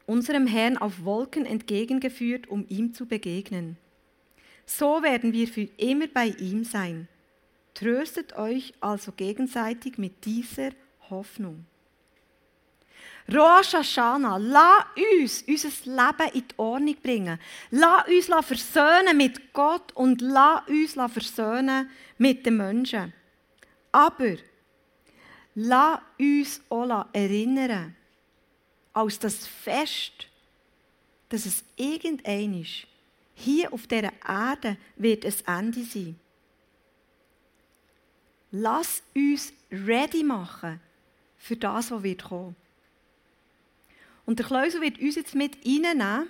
unserem 0.07 0.47
Herrn 0.47 0.77
auf 0.77 1.03
Wolken 1.03 1.45
entgegengeführt, 1.45 2.47
um 2.47 2.65
ihm 2.69 2.93
zu 2.95 3.05
begegnen. 3.05 3.77
So 4.67 5.01
werden 5.01 5.31
wir 5.33 5.47
für 5.47 5.67
immer 5.77 6.07
bei 6.07 6.27
ihm 6.27 6.65
sein. 6.65 7.07
Tröstet 7.73 8.37
euch 8.37 8.73
also 8.81 9.13
gegenseitig 9.13 9.97
mit 9.97 10.25
dieser 10.25 10.71
Hoffnung. 11.09 11.65
Rosh 13.33 13.73
Hashanah, 13.73 14.37
lass 14.37 14.85
uns 14.95 15.43
unser 15.47 15.69
Leben 15.85 16.33
in 16.33 16.47
die 16.47 16.55
Ordnung 16.57 16.95
bringen. 17.01 17.39
Lass 17.71 18.07
uns 18.07 18.45
versöhnen 18.45 19.15
mit 19.15 19.53
Gott 19.53 19.91
und 19.93 20.21
lass 20.21 20.67
uns 20.67 20.93
versöhnen 21.13 21.89
mit 22.17 22.45
den 22.45 22.57
Menschen. 22.57 23.13
Aber 23.91 24.35
lass 25.55 25.99
uns 26.19 26.61
auch 26.69 27.05
erinnern, 27.13 27.95
als 28.93 29.19
das 29.19 29.47
Fest, 29.47 30.27
dass 31.29 31.45
es 31.45 31.63
irgendein 31.75 32.61
ist, 32.61 32.87
hier 33.39 33.71
auf 33.71 33.85
dieser 33.85 34.11
Erde 34.27 34.77
wird 34.95 35.23
es 35.23 35.41
Ende 35.43 35.83
sein. 35.83 36.19
Lass 38.51 39.03
uns 39.13 39.53
ready 39.71 40.23
machen 40.23 40.79
für 41.37 41.55
das, 41.55 41.91
was 41.91 42.01
wird 42.01 42.23
kommen. 42.23 42.55
Und 44.25 44.39
der 44.39 44.45
Kleusel 44.45 44.81
wird 44.81 44.99
uns 44.99 45.15
jetzt 45.15 45.35
mit 45.35 45.55
reinnehmen. 45.63 46.29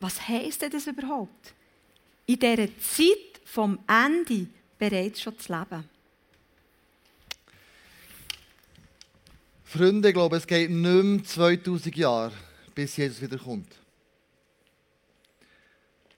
Was 0.00 0.26
heisst 0.26 0.62
denn 0.62 0.70
das 0.70 0.88
überhaupt? 0.88 1.54
In 2.26 2.38
dieser 2.40 2.76
Zeit 2.78 3.40
vom 3.44 3.78
Ende 3.86 4.48
bereits 4.78 5.20
schon 5.20 5.38
zu 5.38 5.52
leben. 5.52 5.88
Freunde, 9.64 10.08
ich 10.08 10.14
glaube, 10.14 10.38
es 10.38 10.46
geht 10.46 10.70
nicht 10.70 11.04
mehr 11.04 11.24
2000 11.24 11.96
Jahre, 11.96 12.32
bis 12.74 12.96
Jesus 12.96 13.22
wiederkommt. 13.22 13.79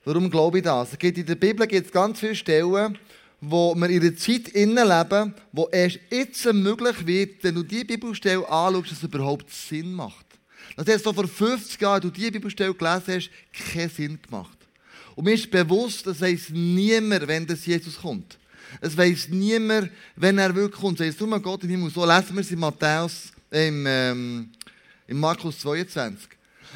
Warum 0.05 0.29
glaube 0.29 0.57
ich 0.57 0.63
das? 0.63 0.93
In 0.95 1.25
der 1.25 1.35
Bibel 1.35 1.65
gibt 1.65 1.87
es 1.87 1.91
ganz 1.91 2.19
viele 2.19 2.35
Stellen, 2.35 2.97
wo 3.39 3.73
wir 3.75 3.89
in 3.89 4.01
einer 4.01 4.15
Zeit 4.15 4.53
leben, 4.53 5.33
wo 5.51 5.67
erst 5.71 5.99
jetzt 6.09 6.45
möglich 6.53 7.05
wird, 7.05 7.43
wenn 7.43 7.55
du 7.55 7.63
diese 7.63 7.85
Bibelstelle 7.85 8.47
anschaust, 8.49 8.91
dass 8.91 8.97
es 8.97 9.03
überhaupt 9.03 9.49
Sinn 9.49 9.93
macht. 9.93 10.25
Das 10.75 11.03
so 11.03 11.13
vor 11.13 11.27
50 11.27 11.79
Jahren, 11.79 12.01
du 12.01 12.09
diese 12.09 12.31
Bibelstelle 12.31 12.73
gelesen 12.73 13.15
hast, 13.15 13.29
keinen 13.73 13.89
Sinn 13.89 14.19
gemacht. 14.21 14.57
Und 15.15 15.25
mir 15.25 15.33
ist 15.35 15.49
bewusst, 15.49 16.07
dass 16.07 16.21
weiß 16.21 16.49
niemand, 16.49 17.27
wenn 17.27 17.45
das 17.45 17.65
Jesus 17.65 17.99
kommt. 17.99 18.37
Es 18.81 18.97
weiß 18.97 19.29
niemand, 19.29 19.91
wenn 20.15 20.37
er 20.37 20.55
wirklich 20.55 20.81
kommt. 20.81 20.99
Es 20.99 21.07
heißt, 21.07 21.19
Gott 21.43 21.63
im 21.63 21.69
Himmel. 21.69 21.91
So 21.91 22.05
lesen 22.05 22.35
wir 22.35 22.41
es 22.41 22.51
in 22.51 22.59
Matthäus, 22.59 23.31
im, 23.51 23.85
ähm, 23.87 24.49
in 25.07 25.19
Markus 25.19 25.59
22. 25.59 26.29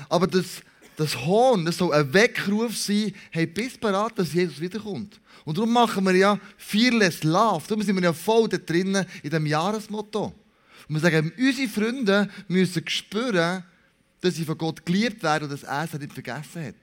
Aber 0.10 0.28
das, 0.28 0.62
das 0.98 1.16
Horn, 1.16 1.64
das 1.64 1.78
soll 1.78 1.94
ein 1.94 2.12
Weckruf 2.12 2.76
sein, 2.76 3.14
hey, 3.30 3.46
bis 3.46 3.78
bereit, 3.78 4.14
dass 4.16 4.34
Jesus 4.34 4.60
wiederkommt. 4.60 5.22
Und 5.46 5.56
darum 5.58 5.72
machen 5.72 6.04
wir 6.04 6.16
ja 6.16 6.40
Fearless 6.58 7.24
Love. 7.24 7.64
Darum 7.68 7.84
sind 7.84 7.96
wir 7.96 8.04
ja 8.04 8.14
voll 8.14 8.50
da 8.50 8.58
drinnen 8.58 9.06
in 9.22 9.30
diesem 9.30 9.46
Jahresmotto. 9.46 10.34
Und 10.90 10.96
wir 10.96 11.00
sagen, 11.00 11.32
unsere 11.38 11.70
Freunde 11.70 12.30
müssen 12.48 12.88
spüren, 12.88 13.64
dass 14.22 14.36
sie 14.36 14.44
von 14.44 14.58
Gott 14.58 14.84
geliebt 14.88 15.22
werden 15.22 15.44
und 15.44 15.52
dass 15.52 15.64
er 15.64 15.84
es 15.84 15.94
nicht 15.94 16.14
vergessen 16.14 16.66
hat. 16.66 16.76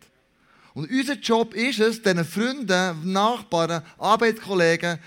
Und 0.75 0.89
unser 0.89 1.15
Job 1.15 1.53
ist 1.53 1.81
es, 1.81 2.01
diesen 2.01 2.25
Freunden, 2.25 3.13
Nachbarn, 3.13 3.83
Arbeitskollegen 3.99 5.01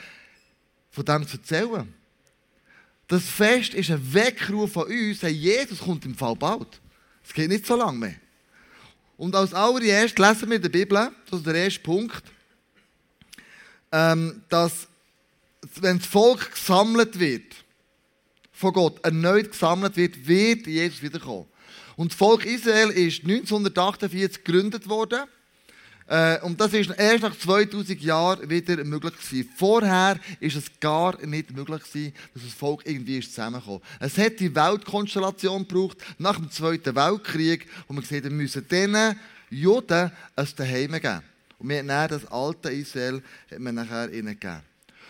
von 0.90 1.06
dem 1.06 1.26
zu 1.26 1.38
erzählen. 1.38 1.94
Das 3.08 3.24
Fest 3.24 3.74
ist 3.74 3.90
ein 3.90 4.14
Weckruf 4.14 4.74
von 4.74 4.88
uns, 4.88 5.22
hey, 5.22 5.32
Jesus 5.32 5.80
kommt 5.80 6.04
im 6.04 6.14
Fall 6.14 6.36
bald. 6.36 6.82
Es 7.24 7.34
geht 7.34 7.48
nicht 7.48 7.66
so 7.66 7.78
lange 7.78 7.98
mehr. 7.98 8.16
Und 9.18 9.36
als 9.36 9.54
allererstes 9.54 10.18
lesen 10.18 10.52
wir 10.52 10.60
der 10.60 10.70
Bibel, 10.70 11.12
das 11.30 11.40
ist 11.40 11.48
der 11.48 11.56
erste 11.56 11.80
Punkt, 11.82 12.24
ähm, 13.92 14.44
dass 14.50 14.88
wenn 15.76 15.98
das 15.98 16.08
Volk 16.08 16.52
gesammelt 16.52 17.20
wird, 17.20 17.56
von 18.52 18.74
Gott 18.74 19.04
erneut 19.04 19.52
gesammelt 19.52 19.98
wird, 19.98 20.28
wird 20.28 20.68
Jesus 20.68 21.02
wiederkommen. 21.02 21.48
Und 21.96 22.12
das 22.12 22.18
Volk 22.18 22.46
Israel 22.46 22.90
ist 22.90 23.24
1948 23.24 24.44
gegründet 24.44 24.88
worden. 24.88 25.26
Äh, 26.08 26.40
und 26.42 26.60
das 26.60 26.74
ist 26.74 26.90
erst 26.98 27.24
nach 27.24 27.38
2000 27.38 28.02
Jahren 28.02 28.50
wieder 28.50 28.82
möglich 28.86 29.14
gewesen. 29.18 29.50
Vorher 29.56 30.18
ist 30.40 30.56
es 30.56 30.80
gar 30.80 31.24
nicht 31.26 31.56
möglich 31.56 31.84
gewesen, 31.84 32.14
dass 32.34 32.44
das 32.44 32.54
Volk 32.54 32.82
irgendwie 32.86 33.18
ist. 33.18 33.38
Es 34.00 34.18
hat 34.18 34.40
die 34.40 34.56
Weltkonstellation 34.56 35.68
gebraucht 35.68 35.98
nach 36.18 36.38
dem 36.38 36.50
Zweiten 36.50 36.96
Weltkrieg, 36.96 37.68
wo 37.88 37.94
man 37.94 38.04
gesagt 38.04 38.24
hat, 38.24 38.32
wir 38.32 38.38
müssen 38.38 38.66
diesen 38.68 39.20
Juden 39.50 40.12
ein 40.36 40.48
Daheim 40.56 40.92
geben. 40.94 41.22
Und 41.60 41.70
wir 41.70 41.78
haben 41.80 42.10
das 42.10 42.26
alte 42.32 42.70
Israel 42.70 43.22
hat 43.52 43.60
man 43.60 43.76
nachher 43.76 44.12
ihnen 44.12 44.40
gegeben. 44.40 44.62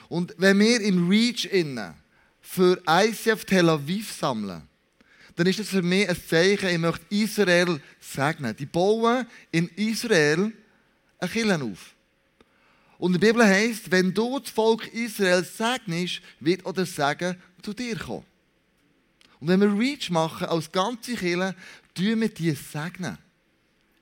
Und 0.10 0.34
wenn 0.38 0.60
wir 0.60 0.82
im 0.82 1.10
Reach 1.10 1.46
innen 1.46 1.94
für 2.42 2.82
ICF 2.89 3.46
Tel 3.46 3.70
Aviv 3.70 4.12
sammeln, 4.12 4.63
dann 5.36 5.46
ist 5.46 5.60
das 5.60 5.68
für 5.68 5.84
mich 5.84 6.10
ein 6.10 6.18
Zeichen, 6.27 6.70
ich 6.70 6.77
möchte 6.80 7.06
Israel 7.10 7.80
segnen. 8.00 8.56
Die 8.56 8.66
bauen 8.66 9.27
in 9.51 9.70
Israel 9.75 10.51
eine 11.20 11.30
Kirche 11.30 11.64
auf. 11.64 11.96
Und 12.98 13.14
der 13.14 13.20
Bibel 13.20 13.46
heißt, 13.46 13.92
wenn 13.92 14.14
du 14.14 14.40
das 14.40 14.50
Volk 14.50 14.88
Israel 14.94 15.44
segnest, 15.44 16.22
wird 16.40 16.66
auch 16.66 16.74
das 16.74 16.96
Segen 16.96 17.38
zu 17.62 17.74
dir 17.74 17.96
kommen. 17.98 18.26
Und 19.40 19.48
wenn 19.50 19.62
wir 19.62 19.78
Reach 19.78 20.10
machen 20.10 20.48
als 20.48 20.72
ganze 20.72 21.16
Kirche, 21.16 21.56
tun 21.94 22.22
wir 22.22 22.30
die 22.30 22.52
segnen. 22.52 23.18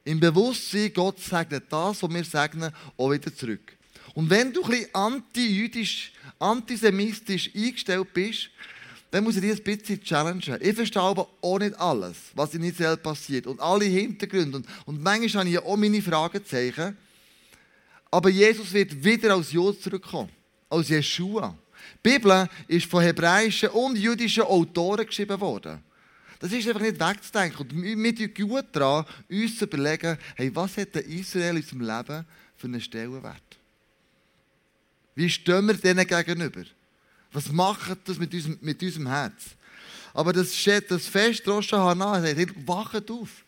Im 0.05 0.19
Bewusstsein, 0.19 0.93
Gott 0.93 1.19
segnet 1.19 1.65
das, 1.69 2.01
was 2.01 2.13
wir 2.13 2.23
segnen, 2.23 2.71
auch 2.95 3.11
wieder 3.11 3.35
zurück. 3.35 3.75
Und 4.13 4.29
wenn 4.29 4.53
du 4.53 4.63
ein 4.63 4.69
bisschen 4.69 4.95
anti-jüdisch, 4.95 6.13
antisemitisch 6.39 7.49
eingestellt 7.53 8.13
bist, 8.13 8.49
dann 9.11 9.23
muss 9.23 9.35
ich 9.35 9.41
dich 9.41 9.51
ein 9.51 9.63
bisschen 9.63 10.01
challengen. 10.01 10.57
Ich 10.61 10.75
verstehe 10.75 11.01
aber 11.01 11.27
auch 11.41 11.59
nicht 11.59 11.77
alles, 11.79 12.17
was 12.33 12.53
in 12.53 12.63
Israel 12.63 12.97
passiert 12.97 13.47
und 13.47 13.59
alle 13.59 13.85
Hintergründe. 13.85 14.57
Und, 14.57 14.67
und 14.85 15.01
manchmal 15.01 15.45
habe 15.45 15.49
ich 15.49 15.59
auch 15.59 15.77
meine 15.77 16.01
Fragezeichen. 16.01 16.97
Aber 18.15 18.29
Jesus 18.29 18.71
wird 18.71 19.03
wieder 19.03 19.33
als 19.33 19.51
Jod 19.51 19.81
zurückkommen, 19.81 20.29
als 20.69 20.87
Jeshua. 20.87 21.53
Die 21.95 22.11
Bibel 22.11 22.47
ist 22.65 22.85
von 22.85 23.03
hebräischen 23.03 23.67
und 23.71 23.97
jüdischen 23.97 24.43
Autoren 24.43 25.05
geschrieben 25.05 25.37
worden. 25.41 25.83
Das 26.39 26.49
ist 26.53 26.65
einfach 26.65 26.79
nicht 26.79 26.97
wegzudenken. 26.97 27.67
Und 27.69 27.83
wir 27.83 28.15
tun 28.15 28.47
gut 28.47 28.67
daran, 28.71 29.05
uns 29.29 29.57
zu 29.57 29.65
überlegen, 29.65 30.17
hey, 30.35 30.49
was 30.55 30.77
hat 30.77 30.95
der 30.95 31.05
Israel 31.05 31.57
in 31.57 31.61
unserem 31.61 31.81
Leben 31.81 32.25
für 32.55 32.67
einen 32.67 32.79
Stellenwert? 32.79 33.57
Wie 35.13 35.29
stehen 35.29 35.67
wir 35.67 35.73
denen 35.73 36.07
gegenüber? 36.07 36.63
Was 37.33 37.51
macht 37.51 37.99
das 38.05 38.17
mit 38.17 38.33
unserem, 38.33 38.57
mit 38.61 38.81
unserem 38.81 39.07
Herz? 39.07 39.43
Aber 40.13 40.31
das 40.31 40.53
das 40.87 41.07
Fest 41.07 41.45
Rosh 41.49 41.73
Hashanah, 41.73 42.21
sagt, 42.21 42.65
wachet 42.65 43.11
auf. 43.11 43.44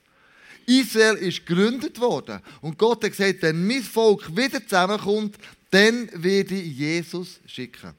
Israel 0.67 1.15
ist 1.15 1.45
gegründet 1.45 1.99
worden. 1.99 2.41
Und 2.61 2.77
Gott 2.77 3.03
hat 3.03 3.11
gesagt, 3.11 3.41
wenn 3.41 3.65
mein 3.65 3.81
Volk 3.81 4.35
wieder 4.35 4.61
zusammenkommt, 4.61 5.37
dann 5.71 6.09
werde 6.13 6.55
ich 6.55 6.77
Jesus 6.77 7.39
schicken. 7.47 7.93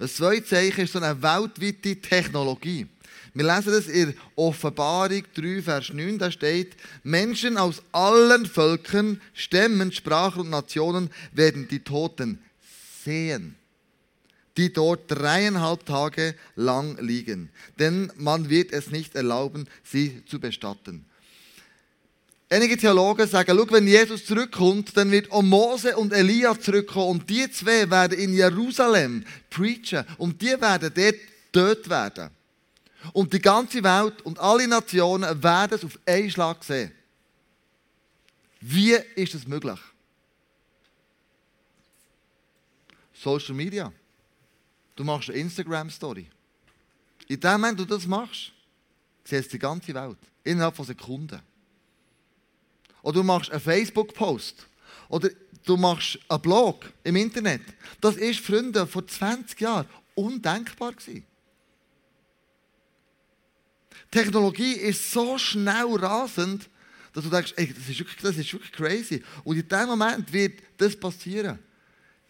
Ein 0.00 0.08
zweites 0.08 0.48
Zeichen 0.48 0.80
ist 0.80 0.94
so 0.94 0.98
eine 0.98 1.22
weltweite 1.22 1.96
Technologie. 1.96 2.86
Wir 3.34 3.44
lesen 3.44 3.72
das 3.72 3.86
in 3.86 4.14
Offenbarung 4.36 5.22
3, 5.34 5.62
Vers 5.62 5.92
9, 5.92 6.18
da 6.18 6.30
steht, 6.30 6.74
Menschen 7.02 7.56
aus 7.56 7.82
allen 7.92 8.44
Völkern, 8.44 9.20
Stämmen, 9.32 9.92
Sprachen 9.92 10.42
und 10.42 10.50
Nationen 10.50 11.10
werden 11.32 11.66
die 11.68 11.80
Toten 11.80 12.42
sehen, 13.04 13.56
die 14.58 14.72
dort 14.72 15.10
dreieinhalb 15.10 15.86
Tage 15.86 16.34
lang 16.56 16.98
liegen. 16.98 17.48
Denn 17.78 18.12
man 18.16 18.50
wird 18.50 18.72
es 18.72 18.90
nicht 18.90 19.14
erlauben, 19.14 19.66
sie 19.82 20.22
zu 20.26 20.38
bestatten. 20.38 21.06
Einige 22.52 22.76
Theologen 22.76 23.26
sagen, 23.26 23.56
schau, 23.56 23.70
wenn 23.70 23.86
Jesus 23.86 24.26
zurückkommt, 24.26 24.94
dann 24.94 25.10
wird 25.10 25.32
auch 25.32 25.40
Mose 25.40 25.96
und 25.96 26.12
Elia 26.12 26.60
zurückkommen 26.60 27.20
und 27.20 27.30
die 27.30 27.50
zwei 27.50 27.88
werden 27.88 28.18
in 28.18 28.34
Jerusalem 28.34 29.24
preachen 29.48 30.04
und 30.18 30.42
die 30.42 30.60
werden 30.60 30.92
dort 30.94 31.16
tot 31.50 31.88
werden. 31.88 32.28
Und 33.14 33.32
die 33.32 33.40
ganze 33.40 33.82
Welt 33.82 34.20
und 34.20 34.38
alle 34.38 34.68
Nationen 34.68 35.42
werden 35.42 35.78
es 35.78 35.82
auf 35.82 35.98
einen 36.04 36.30
Schlag 36.30 36.62
sehen. 36.62 36.92
Wie 38.60 38.98
ist 39.16 39.32
das 39.32 39.46
möglich? 39.46 39.80
Social 43.14 43.54
Media. 43.54 43.90
Du 44.94 45.04
machst 45.04 45.30
eine 45.30 45.38
Instagram-Story. 45.38 46.26
In 47.28 47.40
dem 47.40 47.50
Moment, 47.52 47.80
du 47.80 47.86
das 47.86 48.06
machst, 48.06 48.52
siehst 49.24 49.50
die 49.54 49.58
ganze 49.58 49.94
Welt. 49.94 50.18
Innerhalb 50.44 50.76
von 50.76 50.84
Sekunden. 50.84 51.40
Oder 53.02 53.20
du 53.20 53.22
machst 53.22 53.50
einen 53.50 53.60
Facebook-Post. 53.60 54.66
Oder 55.08 55.30
du 55.64 55.76
machst 55.76 56.18
einen 56.28 56.40
Blog 56.40 56.90
im 57.04 57.16
Internet. 57.16 57.62
Das 58.00 58.16
ist, 58.16 58.40
Freunde, 58.40 58.86
vor 58.86 59.06
20 59.06 59.60
Jahren 59.60 59.86
undenkbar 60.14 60.92
gewesen. 60.92 61.24
Technologie 64.10 64.74
ist 64.74 65.10
so 65.10 65.38
schnell 65.38 65.96
rasend, 65.96 66.68
dass 67.12 67.24
du 67.24 67.30
denkst, 67.30 67.54
ey, 67.56 67.72
das, 67.72 67.88
ist 67.88 67.98
wirklich, 67.98 68.22
das 68.22 68.36
ist 68.36 68.52
wirklich 68.52 68.72
crazy. 68.72 69.22
Und 69.44 69.56
in 69.56 69.68
dem 69.68 69.86
Moment 69.86 70.32
wird 70.32 70.60
das 70.76 70.98
passieren. 70.98 71.58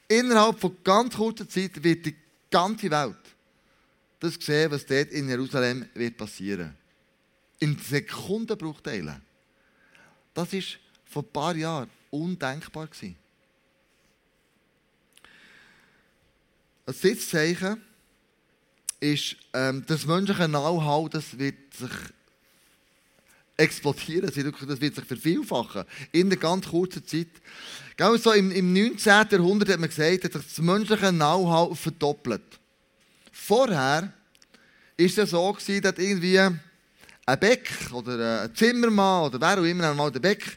Innerhalb 0.08 0.60
von 0.60 0.76
ganz 0.82 1.14
kurzer 1.14 1.48
Zeit 1.48 1.82
wird 1.82 2.06
die 2.06 2.16
ganze 2.50 2.90
Welt 2.90 3.16
das 4.22 4.34
sehen, 4.34 4.70
was 4.70 4.86
dort 4.86 5.10
in 5.10 5.28
Jerusalem 5.28 5.88
wird 5.94 6.16
passieren. 6.16 6.76
In 7.58 7.76
Sekundenbruchteilen. 7.76 9.20
Das 10.34 10.52
war 10.52 10.60
vor 11.04 11.22
ein 11.22 11.32
paar 11.32 11.56
Jahren 11.56 11.90
undenkbar. 12.10 12.88
Ein 16.84 16.94
Sitzzeichen 16.94 17.82
ist, 19.00 19.36
ähm, 19.52 19.84
das 19.86 20.06
menschliche 20.06 20.48
Know-how, 20.48 21.08
das 21.10 21.38
wird 21.38 21.74
sich 21.74 21.90
explodieren, 23.56 24.26
das 24.26 24.80
wird 24.80 24.94
sich 24.94 25.04
vervielfachen 25.04 25.84
in 26.12 26.26
einer 26.28 26.36
ganz 26.36 26.66
kurzen 26.68 27.06
Zeit. 27.06 27.28
Genau 27.96 28.16
so 28.16 28.32
im, 28.32 28.50
im 28.50 28.72
19. 28.72 29.26
Jahrhundert 29.30 29.68
hat 29.68 29.80
man 29.80 29.88
gesagt, 29.88 30.24
dass 30.24 30.32
sich 30.32 30.54
das 30.56 30.58
menschliche 30.58 31.10
Know-how 31.10 31.78
verdoppelt. 31.78 32.42
Vorher 33.30 34.12
war 34.98 35.06
es 35.06 35.14
so, 35.30 35.52
dass 35.52 35.98
irgendwie 35.98 36.38
ein 37.32 37.40
Bäck 37.40 37.70
oder 37.92 38.42
ein 38.42 38.54
Zimmermann 38.54 39.24
oder 39.24 39.40
wer 39.40 39.58
auch 39.58 39.64
immer 39.64 39.90
einmal 39.90 40.10
der 40.10 40.20
Bäck, 40.20 40.56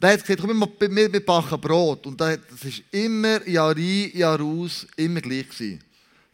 der 0.00 0.12
hat 0.12 0.26
gesagt, 0.26 0.40
komm, 0.40 0.68
wir, 0.78 1.12
wir 1.12 1.24
backen 1.24 1.60
Brot. 1.60 2.06
Und 2.06 2.20
das 2.20 2.38
war 2.38 2.72
immer 2.90 3.46
Jahr 3.48 3.76
ein, 3.76 4.10
Jahr 4.12 4.40
aus, 4.40 4.86
immer 4.96 5.20
gleich. 5.20 5.48
Gewesen. 5.48 5.82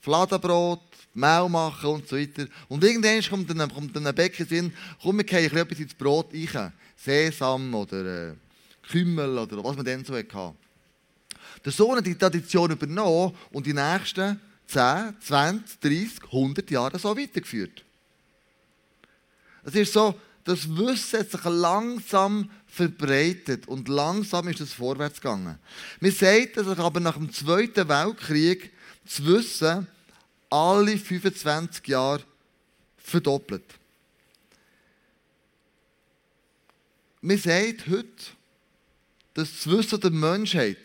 Fladenbrot, 0.00 0.81
Mehl 1.14 1.48
machen 1.48 1.90
und 1.90 2.09
so 2.09 2.16
weiter. 2.16 2.46
Und 2.68 2.83
irgendwann 2.83 3.22
kommt 3.22 3.50
dann, 3.50 3.72
kommt 3.72 3.94
dann 3.94 4.07
ein 4.07 4.14
Bäcker 4.14 4.44
Sinn, 4.44 4.72
komm, 5.00 5.18
wir 5.18 5.24
gehen 5.24 5.57
etwas 5.57 5.78
ins 5.78 5.94
Brot 5.94 6.28
rein. 6.33 6.72
Sesam 6.96 7.74
oder 7.74 8.31
äh, 8.31 8.35
Kümmel 8.90 9.38
oder 9.38 9.62
was 9.62 9.76
man 9.76 9.85
dann 9.85 10.05
so 10.05 10.14
hatte. 10.14 10.55
Der 11.64 11.72
Sohn 11.72 11.96
hat 11.96 12.07
die 12.07 12.16
Tradition 12.16 12.70
übernommen 12.70 13.35
und 13.52 13.66
die 13.66 13.74
nächsten 13.74 14.40
10, 14.66 15.16
20, 15.20 15.81
30, 15.81 16.24
100 16.24 16.70
Jahre 16.70 16.98
so 16.98 17.16
weitergeführt. 17.16 17.85
Es 19.64 19.75
ist 19.75 19.92
so, 19.92 20.18
das 20.44 20.68
Wissen 20.77 21.20
hat 21.20 21.31
sich 21.31 21.44
langsam 21.44 22.51
verbreitet 22.66 23.68
und 23.68 23.88
langsam 23.88 24.48
ist 24.48 24.61
es 24.61 24.72
vorwärts 24.72 25.20
gegangen. 25.20 25.59
Man 26.01 26.11
sagt, 26.11 26.57
dass 26.57 26.66
sich 26.66 26.79
aber 26.79 27.01
nach 27.01 27.16
dem 27.16 27.33
Zweiten 27.33 27.88
Weltkrieg 27.88 28.72
das 29.05 29.25
Wissen 29.25 29.87
alle 30.51 30.98
25 30.98 31.87
Jahre 31.87 32.25
verdoppelt. 32.96 33.64
Man 37.20 37.38
sagt 37.38 37.87
heute, 37.87 38.07
dass 39.35 39.51
das 39.53 39.66
Wissen 39.66 40.01
der 40.01 40.11
Menschheit 40.11 40.79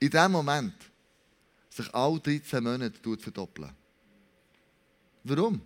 in 0.00 0.10
diesem 0.10 0.32
Moment 0.32 0.74
sich 1.70 1.94
alle 1.94 2.18
13 2.18 2.62
Monate 2.62 3.16
verdoppeln. 3.18 3.70
Warum? 5.22 5.60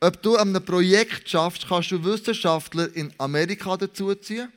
Ob 0.00 0.22
du 0.22 0.36
an 0.36 0.48
einem 0.48 0.64
Projekt 0.64 1.28
schaffst, 1.28 1.66
kannst 1.68 1.90
du 1.90 2.04
Wissenschaftler 2.04 2.94
in 2.94 3.12
Amerika 3.18 3.76
dazuziehen, 3.76 4.52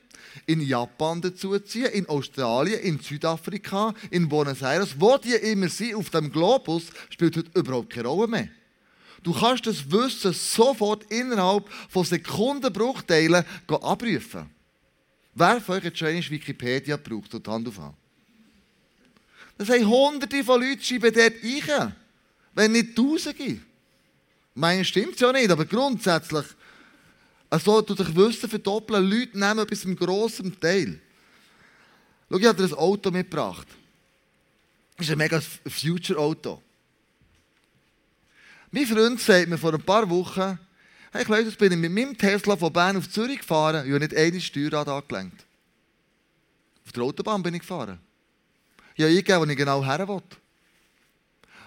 in 0.46 0.62
Japan 0.62 1.22
dazuziehen, 1.22 1.92
in 1.92 2.08
Australien, 2.10 2.82
in 2.82 3.00
Südafrika, 3.00 3.94
in 4.10 4.28
Buenos 4.28 4.62
Aires, 4.62 4.96
wo 5.00 5.18
die 5.18 5.34
immer 5.34 5.70
sind, 5.70 5.96
auf 5.96 6.10
dem 6.10 6.32
Globus, 6.32 6.88
spielt 7.10 7.38
heute 7.38 7.60
überhaupt 7.60 7.92
keine 7.92 8.08
Rolle 8.08 8.28
mehr. 8.28 8.50
Du 9.24 9.34
kannst 9.34 9.66
das 9.68 9.90
Wissen 9.92 10.34
sofort 10.34 11.04
innerhalb 11.12 11.68
von 11.90 12.06
Sekundenbruchteilen 12.06 13.44
abrufen. 13.68 14.50
Wer 15.34 15.62
von 15.62 15.76
euch 15.76 15.86
hat 15.86 15.98
schon 15.98 16.16
Wikipedia 16.30 16.98
gebraucht 16.98 17.34
und 17.34 17.48
Hand 17.48 17.68
aufhören? 17.68 17.94
Das 19.58 19.70
haben 19.70 19.88
hunderte 19.88 20.44
von 20.44 20.62
Leuten 20.62 20.82
schreiben 20.82 21.14
dort 21.14 21.34
ein, 21.44 21.96
wenn 22.54 22.72
nicht 22.72 22.96
tausende. 22.96 23.60
Meine 24.58 24.84
stimmt 24.84 25.20
ja 25.20 25.32
nicht, 25.32 25.52
aber 25.52 25.66
grundsätzlich, 25.66 26.46
also 27.48 27.80
du 27.84 27.94
dich 27.94 28.16
Wissen 28.16 28.50
verdoppeln, 28.50 29.08
Leute 29.08 29.38
nehmen 29.38 29.68
bis 29.68 29.82
zum 29.82 29.96
grossen 29.96 30.60
Teil. 30.60 31.00
Schau, 32.28 32.38
ich 32.38 32.46
habe 32.48 32.58
dir 32.58 32.74
ein 32.74 32.80
Auto 32.80 33.12
mitgebracht. 33.12 33.68
Das 34.98 35.06
ist 35.06 35.12
ein 35.12 35.20
mega 35.20 35.40
Future-Auto. 35.40 36.60
Mein 38.72 38.88
Freund 38.88 39.22
sagt 39.22 39.48
mir 39.48 39.60
vor 39.60 39.76
ein 39.76 39.84
paar 39.84 40.10
Wochen, 40.10 40.58
hey 41.12 41.26
Leute, 41.28 41.50
jetzt 41.50 41.60
bin 41.60 41.74
ich 41.74 41.78
mit 41.78 41.92
meinem 41.92 42.18
Tesla 42.18 42.58
von 42.58 42.74
Bern 42.74 42.98
auf 42.98 43.12
Zürich 43.12 43.42
gefahren, 43.42 43.86
ich 43.86 43.94
habe 43.94 44.00
nicht 44.00 44.18
eine 44.18 44.42
Steuerrad 44.42 44.88
angelenkt. 44.88 45.46
Auf 46.84 46.94
der 46.94 47.04
Autobahn 47.04 47.44
bin 47.44 47.54
ich 47.54 47.62
gefahren. 47.62 48.00
Ich 48.96 49.04
habe 49.04 49.12
eingegeben, 49.12 49.40
wo 49.40 49.46
ich 49.46 49.56
genau 49.58 49.86
her 49.86 50.08
wollte. 50.08 50.36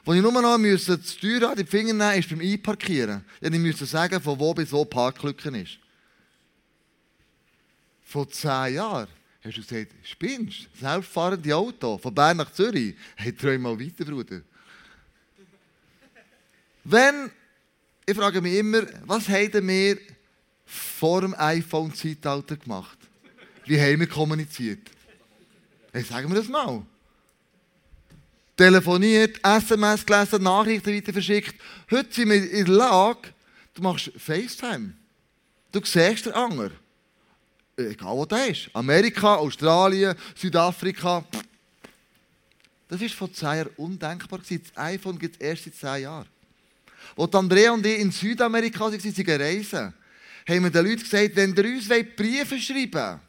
Wo 0.05 0.15
ich 0.15 0.23
nur 0.23 0.33
noch 0.33 0.59
musste, 0.59 0.99
das 0.99 1.13
Steuerrad 1.13 1.59
in 1.59 1.65
die 1.65 1.71
Finger 1.71 1.93
nehmen 1.93 2.19
ist 2.19 2.29
beim 2.31 2.41
Einparkieren. 2.41 3.25
Ich 3.41 3.51
musste 3.51 3.87
sagen, 3.87 4.21
von 4.21 4.39
wo 4.39 4.55
bis 4.55 4.73
wo 4.73 4.85
Parklücke 4.85 5.51
ist. 5.59 5.79
Vor 8.03 8.29
zehn 8.31 8.75
Jahren 8.75 9.09
hast 9.43 9.57
du 9.57 9.63
gesagt, 9.63 9.93
spinnst? 10.03 10.69
Selbstfahrende 10.79 11.55
Auto 11.55 11.99
von 11.99 12.15
Bern 12.15 12.39
nach 12.39 12.53
Zürich. 12.53 12.97
Hey, 13.17 13.33
träum 13.33 13.63
mal 13.63 13.79
weiter, 13.79 14.05
Bruder. 14.05 14.41
Wenn, 16.83 17.31
ich 18.07 18.17
frage 18.17 18.41
mich 18.41 18.55
immer, 18.55 18.83
was 19.07 19.29
haben 19.29 19.69
wir 19.69 19.99
vor 20.71 21.23
dem 21.23 21.35
iPhone-Zeitalter 21.37 22.57
gemacht. 22.57 22.99
Wie 23.67 23.81
haben 23.81 24.01
wir 24.01 24.07
kommuniziert? 24.07 24.91
Hey, 25.93 26.03
sagen 26.03 26.29
wir 26.29 26.37
das 26.37 26.49
mal. 26.49 26.83
Telefoniert, 28.61 29.41
SMS 29.43 30.05
gelesen, 30.05 30.43
Nachrichten 30.43 30.95
weiter 30.95 31.15
verschickt. 31.15 31.55
Heute 31.91 32.13
sind 32.13 32.29
wir 32.29 32.51
in 32.51 32.67
der 32.67 32.75
Lage, 32.75 33.31
du 33.73 33.81
machst 33.81 34.13
FaceTime. 34.19 34.93
Du 35.73 35.81
siehst 35.83 36.27
den 36.27 36.35
Anger. 36.35 36.71
Egal 37.75 38.15
wo 38.15 38.27
der 38.27 38.49
ist. 38.49 38.69
Amerika, 38.75 39.37
Australien, 39.37 40.15
Südafrika. 40.35 41.25
Das 42.87 43.01
war 43.01 43.09
vor 43.09 43.33
zehn 43.33 43.49
Jahren 43.49 43.71
undenkbar. 43.79 44.41
Das 44.47 44.77
iPhone 44.77 45.19
gibt 45.19 45.37
es 45.37 45.41
erst 45.41 45.65
seit 45.65 45.77
zehn 45.77 46.03
Jahren. 46.03 46.29
Als 47.17 47.35
Andrea 47.35 47.73
und 47.73 47.87
ich 47.87 47.99
in 47.99 48.13
Südamerika 48.13 48.81
waren, 48.81 49.01
sie 49.01 49.23
reisen, 49.23 49.95
haben 50.47 50.65
wir 50.65 50.71
den 50.71 50.85
Leuten 50.85 51.03
gesagt, 51.03 51.35
wenn 51.35 51.57
ihr 51.57 51.65
uns 51.65 51.89
Briefe 52.15 52.59
schreiben 52.59 52.93
wollt, 52.93 53.21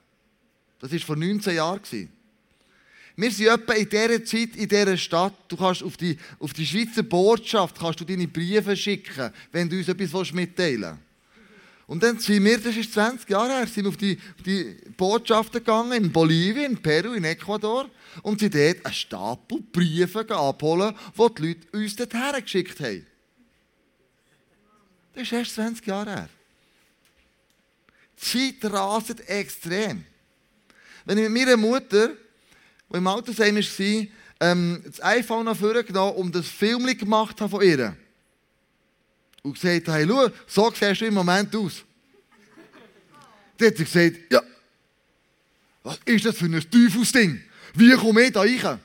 das 0.82 0.92
war 0.92 1.00
vor 1.00 1.16
19 1.16 1.56
Jahren, 1.56 1.80
wir 3.22 3.32
sind 3.32 3.48
etwa 3.48 3.74
in 3.74 3.88
dieser 3.88 4.26
Zeit, 4.26 4.56
in 4.56 4.68
dieser 4.68 4.98
Stadt, 4.98 5.34
du 5.48 5.56
kannst 5.56 5.84
auf 5.84 5.96
die, 5.96 6.18
auf 6.40 6.54
die 6.54 6.66
Schweizer 6.66 7.04
Botschaft 7.04 7.78
kannst 7.78 8.00
du 8.00 8.06
deine 8.06 8.28
Briefe 8.28 8.76
schicken, 8.76 9.32
wenn 9.52 9.70
du 9.70 9.78
uns 9.78 9.88
etwas 9.88 10.32
mitteilen 10.34 10.82
willst. 10.82 11.12
Und 11.86 12.02
dann 12.02 12.18
sind 12.18 12.44
wir, 12.44 12.58
das 12.58 12.76
ist 12.76 12.94
20 12.94 13.30
Jahre 13.30 13.50
her, 13.50 13.68
sind 13.68 13.86
auf 13.86 13.98
die, 13.98 14.18
auf 14.38 14.44
die 14.44 14.76
Botschaften 14.98 15.60
gegangen, 15.60 15.92
in 16.06 16.12
Bolivien, 16.12 16.72
in 16.72 16.82
Peru, 16.82 17.14
in 17.14 17.26
Ecuador, 17.26 17.90
und 18.24 18.40
sind 18.40 18.56
dort 18.56 18.86
einen 18.86 18.94
Stapel 18.94 19.60
Briefe 19.72 20.26
abholen, 20.30 20.96
die 21.18 21.36
die 21.36 21.48
Leute 21.48 21.78
uns 21.78 21.96
dorthin 21.96 22.42
geschickt 22.42 22.80
haben. 22.80 23.06
Das 25.14 25.24
ist 25.24 25.34
erst 25.34 25.56
20 25.56 25.86
Jahre 25.86 26.12
her. 26.12 26.30
Die 28.20 28.60
Zeit 28.62 28.72
raset 28.72 29.28
extrem. 29.28 30.06
Wenn 31.06 31.18
ich 31.18 31.30
mit 31.30 31.46
meiner 31.46 31.58
Mutter, 31.58 32.12
die 32.92 32.98
im 32.98 33.08
Altersheim 33.08 33.56
war, 33.56 34.08
ähm, 34.42 34.82
das 34.86 35.04
iPhone 35.04 35.46
nach 35.46 35.56
vorne 35.56 35.84
genommen 35.84 36.16
und 36.16 36.36
das 36.36 36.48
Film 36.48 36.86
gemacht 36.98 37.40
habe 37.40 37.50
von 37.50 37.62
ihr. 37.62 37.96
Und 39.44 39.54
gesagt 39.54 39.88
hey, 39.88 40.06
schau, 40.08 40.30
so 40.48 40.72
siehst 40.72 41.02
du 41.02 41.06
im 41.06 41.14
Moment 41.14 41.56
aus. 41.56 41.84
Dann 43.58 43.68
hat 43.68 43.78
sie 43.78 43.84
gesagt, 43.84 44.32
ja, 44.32 44.42
was 45.84 46.00
ist 46.06 46.26
das 46.26 46.38
für 46.38 46.46
ein 46.46 46.70
Teufelsding? 46.70 47.42
Wie 47.76 47.92
komme 47.94 48.24
ich 48.24 48.32
da 48.32 48.42
rein? 48.42 48.80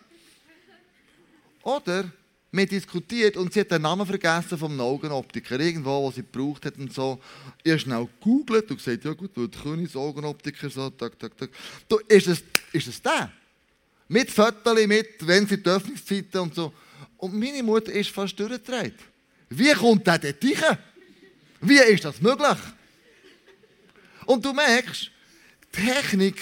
Oder 1.63 2.11
wir 2.53 2.67
diskutiert 2.67 3.37
und 3.37 3.53
sie 3.53 3.61
hat 3.61 3.71
den 3.71 3.83
Namen 3.83 4.07
vergessen 4.07 4.57
vom 4.57 4.81
Augenoptiker, 4.81 5.59
irgendwo, 5.59 6.05
wo 6.05 6.11
sie 6.11 6.23
gebraucht 6.23 6.65
hat 6.65 6.79
und 6.79 6.93
so. 6.93 7.21
Ich 7.63 7.73
habe 7.73 7.81
schnell 7.81 8.09
gegoogelt 8.21 8.71
und 8.71 8.77
gesagt, 8.77 9.05
ja 9.05 9.13
gut, 9.13 9.33
weil 9.35 9.49
Königs 9.49 9.97
Augenoptiker 9.97 10.71
so, 10.71 10.91
tak, 10.91 11.19
tak, 11.19 11.37
tak. 11.37 11.51
Du, 11.89 11.99
ist 12.09 12.29
es, 12.29 12.43
ist 12.73 12.87
es 12.87 13.03
der? 13.03 13.31
Mit 14.09 14.31
Fotos, 14.31 14.87
mit, 14.87 15.27
wenn 15.27 15.47
sie 15.47 15.63
die 15.63 15.69
Öffnungszeiten 15.69 16.41
und 16.41 16.55
so. 16.55 16.73
Und 17.17 17.35
meine 17.35 17.63
Mutter 17.63 17.93
ist 17.93 18.11
fast 18.11 18.39
durchgedreht. 18.39 18.95
Wie 19.49 19.73
kommt 19.73 20.07
der 20.07 20.19
dort 20.19 20.45
rein? 20.45 20.79
Wie 21.61 21.79
ist 21.79 22.05
das 22.05 22.21
möglich? 22.21 22.59
Und 24.27 24.45
du 24.45 24.53
merkst, 24.53 25.11
Technik, 25.73 26.41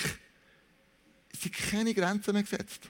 sind 1.41 1.55
keine 1.71 1.95
Grenzen 1.95 2.33
mehr 2.33 2.43
gesetzt. 2.43 2.81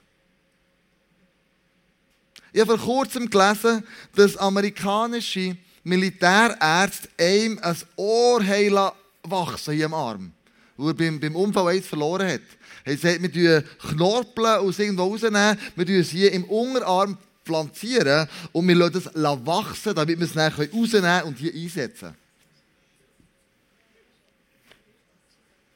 Ich 2.53 2.61
habe 2.61 2.79
vor 2.79 3.05
kurzem 3.05 3.29
gelesen, 3.29 3.85
dass 4.15 4.37
amerikanische 4.37 5.57
Militärärzte 5.83 7.09
einem 7.19 7.59
ein 7.59 7.77
Ohr 7.97 8.95
wachsen 9.25 9.75
hier 9.75 9.87
am 9.87 9.95
Arm, 9.95 10.33
wo 10.77 10.89
er 10.89 10.95
beim, 10.95 11.19
beim 11.19 11.35
Unfall 11.35 11.75
eins 11.75 11.87
verloren 11.87 12.29
hat. 12.29 12.43
Er 12.85 12.99
sagt, 12.99 13.35
wir 13.35 13.63
knorpeln 13.63 14.59
aus 14.59 14.79
irgendwo 14.79 15.05
rausnehmen, 15.05 15.59
wir 15.75 15.87
tun 15.87 15.95
es 15.97 16.11
hier 16.11 16.33
im 16.33 16.45
Unterarm 16.45 17.17
pflanzieren 17.45 18.29
und 18.53 18.69
wir 18.69 18.75
lassen 18.75 18.97
es 18.97 19.15
wachsen, 19.15 19.95
damit 19.95 20.19
wir 20.19 20.27
es 20.27 20.35
dann 20.35 20.53
rausnehmen 20.53 21.23
und 21.23 21.39
hier 21.39 21.55
einsetzen 21.55 22.15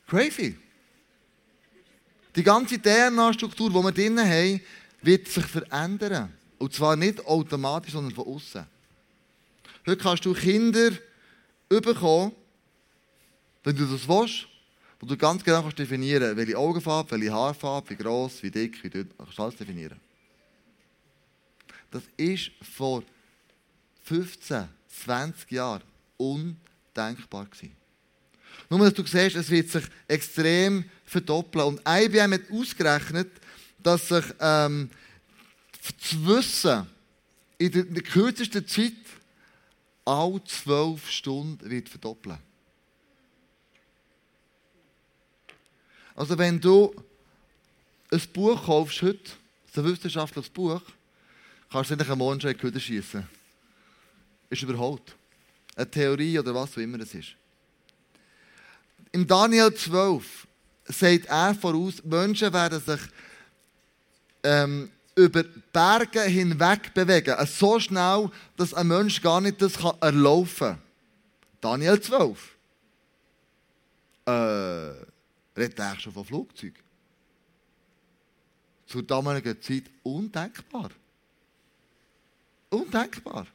Crazy. 0.08 0.56
Die 2.34 2.42
ganze 2.42 2.80
DNA-Struktur, 2.80 3.68
die 3.68 3.74
wir 3.74 3.92
drinnen 3.92 4.26
haben, 4.26 4.60
wird 5.02 5.28
sich 5.28 5.44
verändern. 5.44 6.32
Und 6.58 6.72
zwar 6.72 6.96
nicht 6.96 7.24
automatisch, 7.26 7.92
sondern 7.92 8.14
von 8.14 8.26
außen. 8.26 8.64
Heute 9.86 10.02
kannst 10.02 10.24
du 10.24 10.32
Kinder 10.32 10.90
bekommen, 11.68 12.32
wenn 13.64 13.76
du 13.76 13.84
das 13.84 14.08
willst, 14.08 14.47
wo 15.00 15.06
du 15.06 15.16
ganz 15.16 15.44
genau 15.44 15.62
kannst 15.62 15.78
definieren 15.78 16.36
welche 16.36 16.58
Augenfarbe, 16.58 17.12
welche 17.12 17.32
Haarfarbe, 17.32 17.90
wie 17.90 17.96
gross, 17.96 18.42
wie 18.42 18.50
dick, 18.50 18.82
wie 18.82 18.90
dünn. 18.90 19.08
Du 19.08 19.24
kannst 19.24 19.38
alles 19.38 19.56
definieren. 19.56 20.00
Das 21.90 22.02
ist 22.16 22.50
vor 22.74 23.02
15, 24.04 24.68
20 25.04 25.50
Jahren 25.52 25.82
undenkbar 26.16 27.46
gewesen. 27.46 27.76
Nur, 28.68 28.80
dass 28.80 28.94
du 28.94 29.06
siehst, 29.06 29.36
es 29.36 29.50
wird 29.50 29.70
sich 29.70 29.84
extrem 30.08 30.84
verdoppeln. 31.04 31.64
Und 31.64 31.80
IBM 31.86 32.34
hat 32.34 32.50
ausgerechnet, 32.50 33.30
dass 33.82 34.08
sich 34.08 34.24
ähm, 34.40 34.90
zu 35.98 36.26
wissen, 36.26 36.86
in 37.56 37.72
der, 37.72 37.86
in 37.86 37.94
der 37.94 38.02
kürzesten 38.02 38.66
Zeit 38.66 38.92
alle 40.04 40.42
zwölf 40.44 41.08
Stunden 41.10 41.68
wird 41.70 41.88
verdoppeln. 41.88 42.38
Also 46.18 46.36
wenn 46.36 46.60
du 46.60 46.92
ein 48.10 48.20
Buch 48.32 48.66
kaufst 48.66 49.02
heute, 49.02 49.30
ein 49.76 49.84
wissenschaftliches 49.84 50.50
Buch, 50.50 50.82
kannst 51.70 51.92
du 51.92 51.96
nicht 51.96 52.10
am 52.10 52.18
Morgen 52.18 52.40
schon 52.40 52.50
in 52.50 52.72
die 52.72 52.80
schiessen. 52.80 53.24
Ist 54.50 54.62
überholt. 54.62 55.14
Eine 55.76 55.88
Theorie 55.88 56.36
oder 56.40 56.52
was 56.52 56.72
auch 56.72 56.78
immer 56.78 56.98
es 56.98 57.14
ist. 57.14 57.36
Im 59.12 59.28
Daniel 59.28 59.72
12 59.72 60.48
sagt 60.86 61.26
er 61.26 61.54
voraus, 61.54 62.02
Menschen 62.02 62.52
werden 62.52 62.80
sich 62.80 63.00
ähm, 64.42 64.90
über 65.14 65.44
Berge 65.72 66.22
hinweg 66.22 66.92
bewegen. 66.94 67.36
So 67.46 67.78
schnell, 67.78 68.28
dass 68.56 68.74
ein 68.74 68.88
Mensch 68.88 69.22
gar 69.22 69.40
nicht 69.40 69.62
das 69.62 69.74
erlaufen 70.00 70.70
kann. 70.70 70.82
Daniel 71.60 72.00
12. 72.00 72.56
Äh, 74.26 75.07
redet 75.58 75.80
eigentlich 75.80 76.00
schon 76.00 76.12
von 76.12 76.24
Flugzeug. 76.24 76.74
Zur 78.86 79.02
damaligen 79.02 79.60
Zeit 79.60 79.84
undenkbar. 80.02 80.90
Undenkbar. 82.70 83.46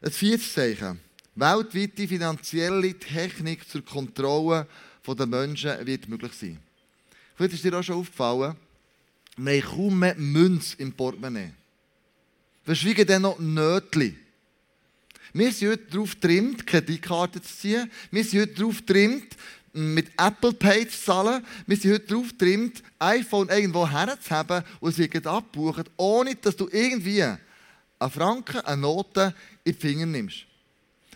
Ein 0.00 0.10
viertes 0.10 0.52
Zeichen. 0.52 1.00
Weltweite 1.34 2.06
finanzielle 2.06 2.98
Technik 2.98 3.68
zur 3.68 3.84
Kontrolle 3.84 4.66
der 5.06 5.26
Menschen 5.26 5.86
wird 5.86 6.08
möglich 6.08 6.32
sein. 6.32 6.58
Vielleicht 7.34 7.54
ist 7.54 7.64
dir 7.64 7.76
auch 7.76 7.82
schon 7.82 7.96
aufgefallen, 7.96 8.56
wir 9.36 9.62
haben 9.64 9.76
kaum 9.76 9.98
mehr 9.98 10.14
Münze 10.16 10.76
im 10.78 10.92
Portemonnaie. 10.92 11.52
Verschwiegen 12.64 13.06
dann 13.06 13.22
noch 13.22 13.38
Nötli. 13.38 14.16
Wir 15.32 15.50
sind 15.52 15.70
heute 15.70 15.84
darauf 15.90 16.10
getrimmt, 16.10 16.66
Kreditkarte 16.66 17.40
zu 17.40 17.56
ziehen. 17.56 17.90
Wir 18.10 18.22
sind 18.22 18.42
heute 18.42 18.54
darauf 18.54 18.76
getrimmt, 18.78 19.36
mit 19.72 20.10
Apple 20.18 20.52
Pay 20.52 20.88
zu 20.88 21.04
zahlen. 21.04 21.44
Wir 21.66 21.76
sind 21.76 21.94
heute 21.94 22.06
darauf 22.06 22.28
getrimmt, 22.28 22.82
iPhone 22.98 23.48
irgendwo 23.48 23.88
herzuhaben 23.88 24.62
und 24.80 24.96
wird 24.98 25.26
abbuchen, 25.26 25.84
ohne 25.96 26.34
dass 26.36 26.56
du 26.56 26.68
irgendwie 26.70 27.22
einen 27.22 27.38
Franken, 28.10 28.60
eine 28.60 28.82
Note 28.82 29.34
in 29.64 29.72
die 29.72 29.78
Finger 29.78 30.06
nimmst. 30.06 30.46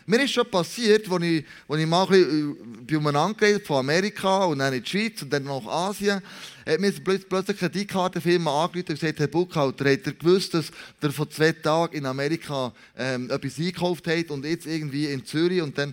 Mir 0.08 0.22
ist 0.22 0.30
schon 0.30 0.48
passiert, 0.48 1.10
als 1.10 1.24
ich, 1.24 1.44
als 1.68 1.80
ich 1.80 1.86
mal 1.86 2.04
ein 2.04 2.08
bisschen 2.08 2.88
äh, 2.88 2.96
umeinander 2.96 3.36
geredet 3.36 3.66
von 3.66 3.78
Amerika 3.78 4.44
und 4.44 4.60
dann 4.60 4.72
in 4.72 4.82
die 4.84 4.88
Schweiz 4.88 5.20
und 5.20 5.32
dann 5.32 5.42
nach 5.42 5.66
Asien, 5.66 6.22
hat 6.64 6.80
mir 6.80 6.92
plötzlich 6.92 7.48
eine 7.48 7.56
Kreditkartenfirma 7.56 8.64
angerufen 8.64 8.92
und 8.92 9.00
gesagt, 9.00 9.18
Herr 9.18 9.26
Buchhalter, 9.26 9.90
habt 9.90 10.06
ihr 10.06 10.12
gewusst, 10.12 10.54
dass 10.54 10.70
ihr 11.02 11.12
vor 11.12 11.28
zwei 11.28 11.50
Tagen 11.50 11.96
in 11.96 12.06
Amerika 12.06 12.72
ähm, 12.96 13.28
etwas 13.30 13.58
eingekauft 13.58 14.06
habt 14.06 14.30
und 14.30 14.44
jetzt 14.44 14.66
irgendwie 14.66 15.06
in 15.06 15.24
Zürich 15.24 15.60
und 15.60 15.76
dann, 15.76 15.92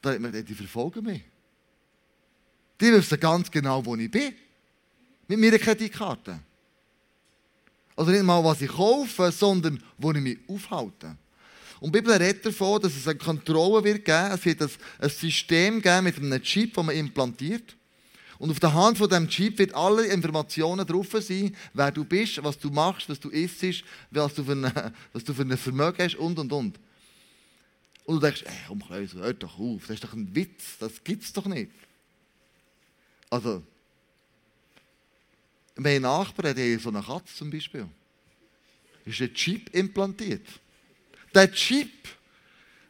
da 0.00 0.10
hat 0.10 0.20
man 0.20 0.30
gesagt, 0.30 0.50
die 0.50 0.54
verfolgen 0.54 1.02
mich. 1.02 1.22
Die 2.82 2.92
wissen 2.92 3.20
ganz 3.20 3.48
genau, 3.48 3.84
wo 3.86 3.94
ich 3.94 4.10
bin. 4.10 4.34
Mit 5.28 5.38
meiner 5.38 5.58
Kreditkarte. 5.58 6.40
Also 7.94 8.10
nicht 8.10 8.24
mal, 8.24 8.42
was 8.42 8.60
ich 8.60 8.70
kaufe, 8.70 9.30
sondern 9.30 9.80
wo 9.96 10.10
ich 10.10 10.20
mich 10.20 10.38
aufhalte. 10.48 11.16
Und 11.78 11.94
die 11.94 12.00
Bibel 12.00 12.12
redet 12.16 12.44
davon, 12.44 12.82
dass 12.82 12.96
es 12.96 13.06
eine 13.06 13.18
Kontrolle 13.18 13.84
wird 13.84 14.04
geben. 14.04 14.32
Es 14.32 14.44
wird 14.44 14.62
ein 14.62 15.10
System 15.10 15.80
geben 15.80 16.04
mit 16.04 16.18
einem 16.18 16.42
Chip, 16.42 16.74
den 16.74 16.86
man 16.86 16.96
implantiert. 16.96 17.76
Und 18.40 18.50
auf 18.50 18.58
der 18.58 18.74
Hand 18.74 18.98
von 18.98 19.08
diesem 19.08 19.28
Chip 19.28 19.60
wird 19.60 19.74
alle 19.74 20.06
Informationen 20.06 20.84
drauf 20.84 21.06
sein, 21.20 21.54
wer 21.74 21.92
du 21.92 22.04
bist, 22.04 22.42
was 22.42 22.58
du 22.58 22.68
machst, 22.70 23.08
was 23.08 23.20
du 23.20 23.28
isst, 23.28 23.84
was 24.10 24.34
du 24.34 24.42
für 24.42 24.52
ein, 24.52 24.92
was 25.12 25.22
du 25.22 25.32
für 25.32 25.42
ein 25.42 25.56
Vermögen 25.56 26.02
hast 26.02 26.16
und 26.16 26.36
und 26.36 26.52
und. 26.52 26.80
Und 28.04 28.16
du 28.16 28.20
denkst, 28.20 28.42
ey, 28.44 28.56
komm 28.66 28.82
hör 28.88 29.34
doch 29.34 29.56
auf, 29.56 29.82
das 29.82 29.94
ist 29.94 30.04
doch 30.04 30.14
ein 30.14 30.34
Witz, 30.34 30.78
das 30.80 31.04
gibt's 31.04 31.32
doch 31.32 31.46
nicht. 31.46 31.70
Also, 33.32 33.62
Nachbarn, 35.78 36.54
die 36.54 36.74
haben 36.74 36.78
so 36.78 36.90
eine 36.90 37.02
Katze 37.02 37.34
zum 37.34 37.50
Beispiel. 37.50 37.86
Ist 39.06 39.22
ein 39.22 39.32
Chip 39.32 39.74
implantiert. 39.74 40.46
Der 41.34 41.50
Chip, 41.50 41.88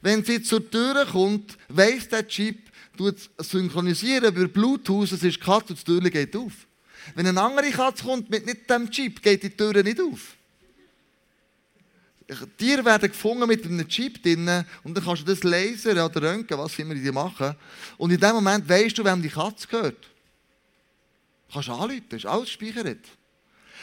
wenn 0.01 0.25
sie 0.25 0.43
zur 0.43 0.69
Tür 0.69 1.07
kommt, 1.07 1.57
weiss 1.69 2.09
der 2.09 2.27
Chip, 2.27 2.59
tut 2.97 3.31
synchronisieren 3.39 4.35
über 4.35 4.49
Bluetooth, 4.49 5.13
es 5.13 5.23
ist 5.23 5.41
Katze 5.41 5.75
und 5.75 5.79
die 5.79 5.85
Tür 5.85 6.11
geht 6.11 6.35
auf. 6.35 6.67
Wenn 7.15 7.29
eine 7.29 7.41
andere 7.41 7.71
Katze 7.71 8.03
kommt 8.03 8.29
mit 8.29 8.45
nicht 8.45 8.69
dem 8.69 8.91
Chip, 8.91 9.23
geht 9.23 9.45
die 9.45 9.51
Tür 9.51 9.81
nicht 9.85 10.01
auf. 10.01 10.37
Tiere 12.59 12.85
werden 12.85 13.13
gefunden 13.13 13.47
mit 13.47 13.65
einem 13.65 13.87
Chip 13.87 14.21
drin 14.21 14.65
und 14.83 14.97
dann 14.97 15.05
kannst 15.05 15.23
du 15.23 15.27
das 15.27 15.45
Laser 15.45 16.05
oder 16.05 16.21
Röntgen, 16.21 16.59
was 16.59 16.77
immer 16.81 16.97
die 16.97 17.13
machen. 17.13 17.55
Und 17.97 18.11
in 18.11 18.19
dem 18.19 18.35
Moment 18.35 18.69
weißt 18.69 18.99
du, 18.99 19.05
wem 19.05 19.23
die 19.23 19.29
Katze 19.29 19.69
gehört. 19.69 20.12
Du 21.53 21.61
kannst 21.61 21.69
anrufen, 21.69 22.05
das 22.09 22.21
ist 22.21 22.27
alles 22.27 22.47
gespeichert. 22.47 23.05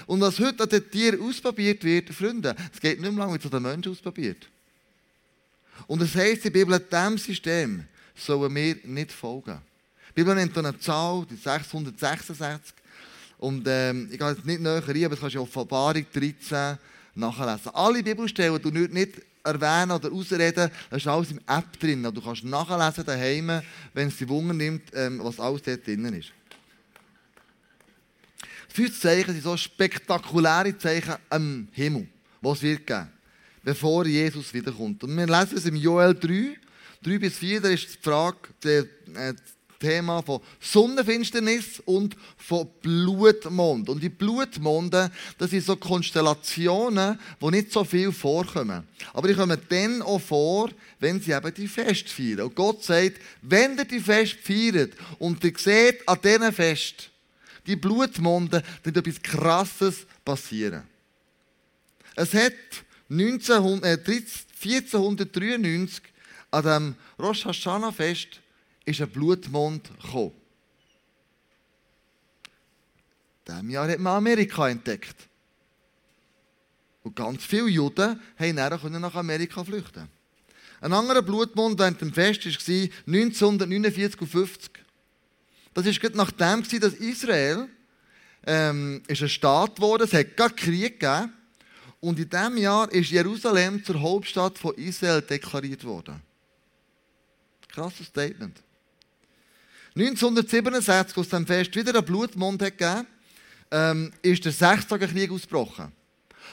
Und 0.07 0.21
was 0.21 0.39
heute 0.39 0.63
an 0.63 0.69
den 0.69 0.89
Tieren 0.89 1.21
ausprobiert 1.21 1.83
wird, 1.83 2.09
Freunde, 2.09 2.55
es 2.73 2.79
geht 2.79 2.99
nicht 2.99 3.11
mehr 3.11 3.19
lange, 3.19 3.35
wie 3.35 3.37
es 3.37 3.45
an 3.45 3.51
den 3.51 3.61
Menschen 3.61 3.91
ausprobiert. 3.91 4.49
Und 5.85 6.01
das 6.01 6.15
heisst 6.15 6.45
in 6.45 6.53
der 6.53 6.59
Bibel, 6.59 6.79
diesem 6.79 7.17
System 7.19 7.85
sollen 8.15 8.55
wir 8.55 8.75
nicht 8.85 9.11
folgen. 9.11 9.61
Die 10.09 10.13
Bibel 10.15 10.33
nennt 10.33 10.57
eine 10.57 10.79
Zahl, 10.79 11.27
die 11.29 11.35
666. 11.35 12.73
Und 13.37 13.65
ähm, 13.67 14.09
ich 14.11 14.17
gehe 14.17 14.29
jetzt 14.29 14.45
nicht 14.45 14.61
näher 14.61 14.87
rein, 14.87 15.05
aber 15.05 15.15
das 15.15 15.19
kannst 15.19 15.35
du 15.35 15.39
in 15.39 15.43
Offenbarung 15.43 16.05
13 16.11 16.77
nachlesen. 17.13 17.71
Alle 17.75 18.01
Bibelstellen, 18.01 18.59
die 18.59 18.71
du 18.71 18.87
nicht 18.91 19.21
erwähnen 19.43 19.91
oder 19.91 20.11
ausreden, 20.11 20.71
das 20.89 20.97
ist 20.97 21.07
alles 21.07 21.31
im 21.31 21.39
App 21.45 21.79
drin. 21.79 22.01
Du 22.01 22.19
kannst 22.19 22.43
nachlesen 22.43 23.05
daheim, 23.05 23.61
wenn 23.93 24.07
es 24.07 24.17
dich 24.17 24.27
Wunder 24.27 24.55
nimmt, 24.55 24.89
ähm, 24.95 25.19
was 25.23 25.39
alles 25.39 25.61
dort 25.61 25.85
drin 25.85 26.05
ist. 26.13 26.31
Fünf 28.69 28.99
Zeichen 28.99 29.33
sind 29.33 29.43
so 29.43 29.57
spektakuläre 29.57 30.77
Zeichen 30.77 31.15
am 31.29 31.67
Himmel, 31.71 32.07
was 32.41 32.59
es 32.59 32.63
wird 32.63 32.87
geben, 32.87 33.09
bevor 33.63 34.05
Jesus 34.05 34.53
wiederkommt. 34.53 35.03
Und 35.03 35.17
wir 35.17 35.25
lesen 35.25 35.57
es 35.57 35.65
im 35.65 35.75
Joel 35.75 36.13
3, 36.13 36.55
3 37.03 37.17
bis 37.17 37.37
4, 37.37 37.61
da 37.61 37.69
ist 37.69 37.95
die 37.95 37.97
Frage, 38.01 38.37
das 38.61 38.85
äh, 39.15 39.33
Thema 39.79 40.21
von 40.21 40.41
Sonnenfinsternis 40.59 41.81
und 41.85 42.15
von 42.37 42.67
Blutmond. 42.81 43.89
Und 43.89 44.03
die 44.03 44.09
Blutmonde, 44.09 45.09
das 45.37 45.49
sind 45.49 45.63
so 45.63 45.75
Konstellationen, 45.75 47.17
wo 47.39 47.49
nicht 47.49 47.71
so 47.71 47.83
viel 47.83 48.11
vorkommen. 48.11 48.87
Aber 49.13 49.27
die 49.27 49.33
kommen 49.33 49.59
dann 49.69 50.01
auch 50.01 50.19
vor, 50.19 50.69
wenn 50.99 51.21
sie 51.21 51.31
eben 51.31 51.53
die 51.53 51.67
Fest 51.67 52.09
feiern. 52.09 52.41
Und 52.41 52.55
Gott 52.55 52.83
sagt, 52.83 53.19
wenn 53.41 53.77
ihr 53.77 53.85
die 53.85 54.01
Fest 54.01 54.37
feiert 54.43 54.93
und 55.17 55.43
ihr 55.43 55.53
seht 55.57 56.07
an 56.07 56.19
diesen 56.21 56.51
Fest, 56.51 57.09
die 57.69 57.75
Blutmonde, 57.75 58.63
dann 58.83 58.95
etwas 58.95 59.21
Krasses 59.21 60.05
passieren. 60.25 60.83
Es 62.15 62.33
hat 62.33 62.53
1900, 63.09 64.07
äh, 64.07 64.21
1493 64.61 66.03
an 66.51 66.63
dem 66.63 66.95
Rosh 67.17 67.45
Hashanah 67.45 67.91
Fest 67.91 68.41
ist 68.85 69.01
ein 69.01 69.09
Blutmond 69.09 69.89
gekommen. 70.01 70.33
Diesem 73.47 73.69
Jahr 73.69 73.89
hat 73.89 73.99
man 73.99 74.17
Amerika 74.17 74.67
entdeckt. 74.67 75.15
Und 77.03 77.15
ganz 77.15 77.43
viele 77.43 77.67
Juden 77.67 78.19
konnten 78.37 79.01
nach 79.01 79.15
Amerika 79.15 79.63
flüchten. 79.63 80.09
Ein 80.81 80.93
anderer 80.93 81.21
Blutmond 81.21 81.79
während 81.79 82.01
dem 82.01 82.13
Fest 82.13 82.45
war 82.45 82.89
1949 83.07 84.21
und 84.21 84.27
50. 84.27 84.78
Das 85.73 85.85
war 85.85 85.93
gerade 85.93 86.17
nachdem, 86.17 86.63
dass 86.79 86.93
Israel 86.93 87.67
ähm, 88.45 89.01
ist 89.07 89.21
ein 89.21 89.29
Staat 89.29 89.75
geworden 89.75 90.03
es 90.03 90.13
hat 90.13 90.35
gar 90.35 90.49
Krieg 90.49 90.99
gegeben. 90.99 91.33
Und 92.01 92.17
in 92.17 92.29
diesem 92.29 92.57
Jahr 92.57 92.91
ist 92.91 93.11
Jerusalem 93.11 93.83
zur 93.83 93.99
Hauptstadt 93.99 94.57
von 94.57 94.73
Israel 94.75 95.21
deklariert 95.21 95.83
worden. 95.83 96.21
Krasses 97.67 98.07
Statement. 98.07 98.57
1967, 99.95 101.17
als 101.17 101.27
es 101.27 101.29
dem 101.29 101.45
Fest 101.45 101.75
wieder 101.75 101.93
einen 101.93 102.05
Blutmond 102.05 102.61
hat 102.61 102.77
gegeben 102.77 103.07
ähm, 103.71 104.11
ist 104.21 104.45
der 104.45 104.51
Sechstagekrieg 104.51 105.31
ausgebrochen. 105.31 105.91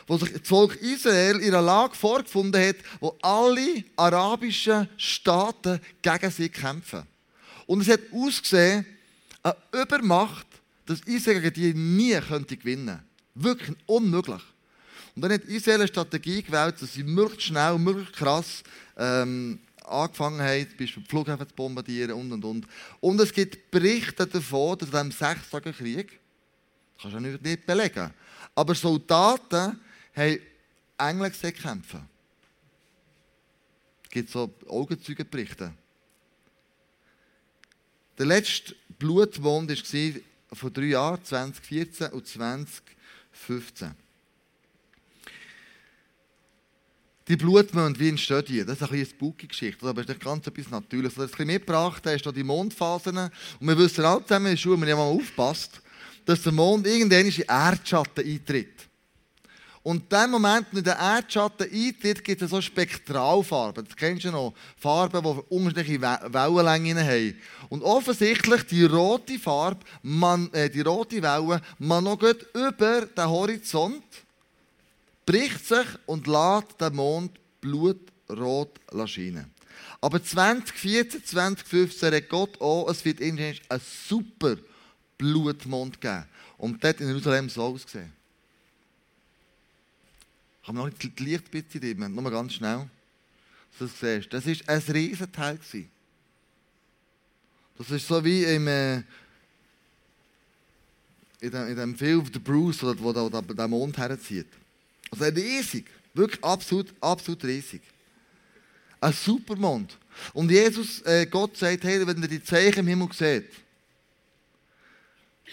Wo 0.07 0.19
sich 0.19 0.33
das 0.33 0.47
Volk 0.47 0.77
Israel 0.77 1.41
in 1.41 1.49
einer 1.49 1.63
Lage 1.63 1.95
vorgefunden 1.95 2.61
hat, 2.61 2.77
wo 3.01 3.17
alle 3.23 3.85
arabischen 3.97 4.89
Staaten 4.97 5.81
gegen 6.03 6.31
sie 6.31 6.49
kämpfen. 6.49 7.03
Und 7.67 7.81
es 7.81 7.89
hat 7.89 8.01
ausgesehen, 8.13 8.87
eine 9.47 9.83
Übermacht, 9.83 10.47
dass 10.87 11.01
Israel 11.01 11.41
gegen 11.41 11.55
die 11.55 11.75
nie 11.75 12.21
könnte 12.21 12.57
gewinnen 12.57 12.87
könnte. 12.87 13.05
Wirklich 13.35 13.77
unmöglich. 13.87 14.43
Und 15.15 15.23
dann 15.23 15.33
hat 15.33 15.45
Israel 15.45 15.81
eine 15.81 15.89
Strategie 15.89 16.43
gewählt, 16.43 16.81
dass 16.81 16.95
sie 16.95 17.03
möglichst 17.03 17.47
schnell, 17.47 17.79
möglichst 17.79 18.15
krass 18.15 18.63
ähm, 18.97 19.61
angefangen 19.85 20.41
haben, 20.41 20.69
zum 20.69 20.79
Beispiel 20.79 21.05
Flughäfen 21.09 21.49
zu 21.49 21.55
bombardieren 21.55 22.13
und 22.13 22.33
und 22.33 22.45
und. 22.45 22.67
Und 23.01 23.21
es 23.21 23.33
gibt 23.33 23.71
Berichte 23.71 24.27
davon, 24.27 24.79
dass 24.79 24.89
in 24.89 24.93
diesem 24.93 25.11
Sechstagekrieg, 25.13 26.19
das 26.97 27.03
kannst 27.03 27.17
du 27.17 27.21
nicht, 27.21 27.43
nicht 27.43 27.67
belegen, 27.67 28.11
aber 28.55 28.75
Soldaten 28.75 29.81
haben 30.15 30.39
Engel 30.99 31.31
gesehen 31.31 31.55
kämpfen. 31.55 32.09
Es 34.05 34.11
gibt 34.11 34.31
so 34.31 34.55
Augenzeugenberichte. 34.67 35.73
Der 38.19 38.27
letzte 38.27 38.75
Blutmond 38.99 39.71
war 39.71 40.21
vor 40.53 40.71
drei 40.71 40.85
Jahren, 40.85 41.23
2014 41.23 42.09
und 42.13 42.27
2015. 42.27 43.95
Die 47.29 47.37
Blutmonde, 47.37 47.99
wie 47.99 48.09
entsteht 48.09 48.49
die? 48.49 48.65
Das 48.65 48.81
ist 48.81 48.83
ein 48.85 48.95
eine 48.95 49.05
spooky 49.05 49.49
Geschichte, 49.49 49.85
aber 49.85 50.03
es 50.03 50.09
ist 50.09 50.21
ganz 50.21 50.47
etwas 50.47 50.71
Natürliches. 50.71 51.19
Was 51.19 51.33
ich 51.33 51.39
mitgebracht 51.45 52.07
habe, 52.07 52.15
ist 52.15 52.37
die 52.37 52.45
Mondphasen. 52.45 53.19
Und 53.19 53.33
wir 53.61 53.77
wissen 53.77 54.05
alle 54.05 54.23
zusammen 54.23 54.47
in 54.47 54.53
der 54.53 54.57
Schule, 54.57 54.81
wenn 54.81 54.89
man 54.97 54.99
aufpasst, 54.99 55.81
dass 56.25 56.43
der 56.43 56.53
Mond 56.53 56.87
irgendwann 56.87 57.27
in 57.27 57.43
Erdschatten 57.43 58.25
eintritt. 58.25 58.86
Und 59.87 60.03
in 60.03 60.09
dem 60.09 60.31
Moment, 60.33 60.67
wenn 60.73 60.83
der 60.83 60.99
Erdschatten 60.99 61.71
eintritt, 61.73 62.25
gibt 62.25 62.43
es 62.43 62.51
so 62.51 62.61
Spektralfarben. 62.61 63.85
Das 63.85 63.95
kennst 63.95 64.25
du 64.25 64.33
noch. 64.33 64.53
Farben, 64.77 65.23
die 65.23 65.55
unterschiedliche 65.55 66.01
Wellenlängen 66.03 66.99
haben. 66.99 67.41
Und 67.69 67.85
offensichtlich 67.85 68.65
die 68.65 68.83
rote 68.83 69.39
Farbe, 69.39 69.79
man, 70.03 70.53
äh, 70.53 70.69
die 70.69 70.81
rote 70.81 71.23
Welle, 71.23 71.61
man 71.79 72.03
noch 72.03 72.21
über 72.21 73.07
den 73.07 73.29
Horizont 73.31 74.03
bricht 75.25 75.65
sich 75.65 75.87
und 76.07 76.27
lässt 76.27 76.81
den 76.81 76.97
Mond 76.97 77.39
blutrot 77.61 78.81
scheinen. 79.05 79.53
Aber 80.01 80.21
2014, 80.21 81.25
2015 81.25 82.13
hat 82.13 82.29
Gott 82.29 82.61
auch, 82.61 82.91
es 82.91 83.05
wird 83.05 83.21
irgendwann 83.21 83.55
einen 83.69 83.81
super 84.09 84.57
Blutmond 85.17 86.01
geben. 86.01 86.25
Und 86.59 86.83
dort 86.83 87.01
in 87.01 87.07
Jerusalem 87.07 87.49
so 87.49 87.63
ausgesehen. 87.63 88.17
Ich 90.67 90.69
habe 90.69 90.79
noch 90.79 90.87
nicht 90.87 91.17
das 91.17 91.25
Licht 91.25 91.45
ein 91.45 91.63
bisschen 91.63 91.81
drin, 91.81 92.13
nur 92.13 92.29
ganz 92.29 92.55
schnell. 92.55 92.91
Dass 93.79 93.89
du 93.89 94.07
siehst. 94.19 94.33
Das 94.33 94.45
war 94.45 94.75
ein 94.75 94.83
Riesenteil. 94.89 95.61
Das 97.79 97.89
ist 97.89 98.09
so 98.09 98.25
wie 98.25 98.43
im, 98.43 98.67
äh, 98.67 98.97
in, 101.39 101.53
dem, 101.53 101.69
in 101.69 101.77
dem 101.77 101.95
Film 101.95 102.29
The 102.33 102.41
Bruce, 102.41 102.83
wo 102.83 103.13
der, 103.13 103.43
der 103.43 103.69
Mond 103.69 103.97
herzieht. 103.97 104.49
Also 105.13 105.23
riesig. 105.27 105.87
Wirklich 106.13 106.43
absolut, 106.43 106.93
absolut 107.01 107.45
riesig. 107.45 107.83
Ein 109.01 109.13
Supermond. 109.13 109.97
Und 110.33 110.51
Jesus, 110.51 111.01
äh, 111.03 111.27
Gott 111.27 111.57
sagt, 111.57 111.85
hey, 111.85 112.05
wenn 112.05 112.21
ihr 112.21 112.27
die 112.27 112.43
Zeichen 112.43 112.81
im 112.81 112.89
Himmel 112.89 113.13
seht, 113.13 113.53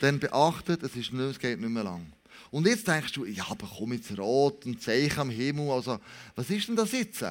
dann 0.01 0.17
beachtet, 0.19 0.81
es, 0.81 0.95
ist 0.95 1.13
nicht, 1.13 1.21
es 1.23 1.37
geht 1.37 1.59
nicht 1.59 1.69
mehr 1.69 1.83
lang. 1.83 2.11
Und 2.53 2.67
jetzt 2.67 2.87
denkst 2.87 3.13
du, 3.13 3.25
ja, 3.25 3.47
aber 3.49 3.67
komm 3.67 3.93
jetzt 3.93 4.15
rot, 4.15 4.67
ein 4.67 4.79
Zeichen 4.79 5.19
am 5.21 5.31
Himmel, 5.31 5.71
also, 5.71 5.99
was 6.35 6.51
ist 6.51 6.67
denn 6.67 6.75
das 6.75 6.91
jetzt? 6.91 7.25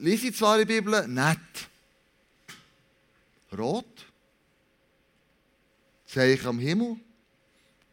Lies 0.00 0.22
ich 0.22 0.36
zwar 0.36 0.58
die 0.58 0.66
Bibel, 0.66 1.08
nett. 1.08 1.38
Rot, 3.56 3.86
Zeichen 6.04 6.46
am 6.46 6.58
Himmel, 6.58 6.98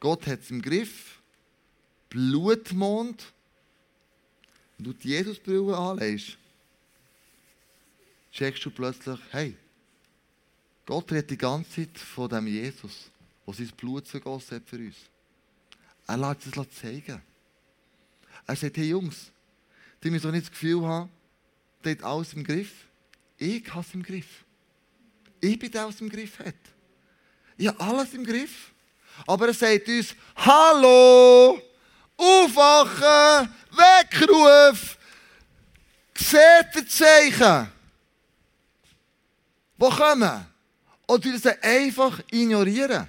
Gott 0.02 0.28
hat 0.28 0.42
es 0.42 0.52
im 0.52 0.62
Griff, 0.62 1.22
Blutmond, 2.10 3.32
wenn 4.76 4.88
du 4.88 4.92
die 4.92 5.12
Jesusbrille 5.12 5.78
anlegst, 5.78 6.38
checkst 8.34 8.66
du 8.66 8.72
plötzlich, 8.72 9.22
hey, 9.32 9.56
Gott 10.86 11.10
redet 11.14 11.32
die 11.32 11.38
ganze 11.38 11.72
Zeit 11.72 11.98
von 11.98 12.28
dem 12.28 12.48
Jesus, 12.48 13.10
der 13.48 13.54
sein 13.54 13.72
Blut 13.78 14.06
vergossen 14.06 14.58
hat 14.58 14.68
für 14.68 14.80
uns. 14.80 14.98
Er 16.08 16.18
lässt 16.18 16.48
es 16.48 16.80
zeigen. 16.80 17.22
Er 18.48 18.56
sagt, 18.56 18.78
hey 18.78 18.90
Jungs, 18.90 19.32
die 20.04 20.12
müssen 20.12 20.24
doch 20.24 20.32
nicht 20.32 20.46
das 20.46 20.52
Gefühl 20.52 20.86
haben, 20.86 21.10
der 21.84 21.94
hat 21.94 22.04
alles 22.04 22.34
im 22.34 22.44
Griff. 22.44 22.72
ich 23.38 23.68
habe 23.74 23.86
es 23.88 23.94
im 23.94 24.04
Griff. 24.04 24.46
Ich 25.42 25.60
bin 25.60 25.72
der, 25.72 25.82
der 25.82 25.90
es 25.90 26.02
im 26.02 26.10
Griff 26.10 26.40
hat. 26.40 26.56
Ich 27.58 27.68
habe 27.68 27.80
alles 27.80 28.14
im 28.14 28.24
Griff. 28.24 28.72
Aber 29.26 29.48
er 29.48 29.54
sagt 29.54 29.88
uns, 29.88 30.16
Hallo, 30.36 31.62
aufwachen, 32.18 33.50
Weckruf, 33.72 34.98
seht 36.16 36.76
ihr 36.76 36.88
Zeichen, 36.88 37.72
die 39.78 39.90
kommen. 39.90 40.46
Oder 41.08 41.24
wir 41.24 41.40
sie 41.40 41.64
einfach 41.64 42.20
ignorieren. 42.32 43.08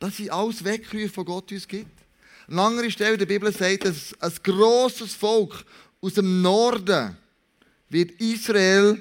Das 0.00 0.16
sind 0.16 0.30
alles 0.30 0.64
Weckrufe, 0.64 1.20
die 1.20 1.24
Gott 1.24 1.52
uns 1.52 1.68
gibt. 1.68 2.00
Eine 2.48 2.62
andere 2.62 2.90
Stelle 2.90 3.18
der 3.18 3.26
Bibel 3.26 3.52
sagt, 3.52 3.84
dass 3.84 4.18
ein 4.18 4.32
grosses 4.42 5.14
Volk 5.14 5.64
aus 6.00 6.14
dem 6.14 6.42
Norden 6.42 7.16
wird 7.90 8.12
Israel 8.12 9.00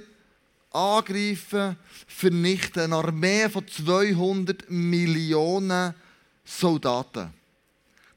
angreifen, 0.72 1.78
vernichten. 2.06 2.84
Eine 2.84 2.98
Armee 2.98 3.50
von 3.50 3.66
200 3.66 4.70
Millionen 4.70 5.96
Soldaten. 6.44 7.34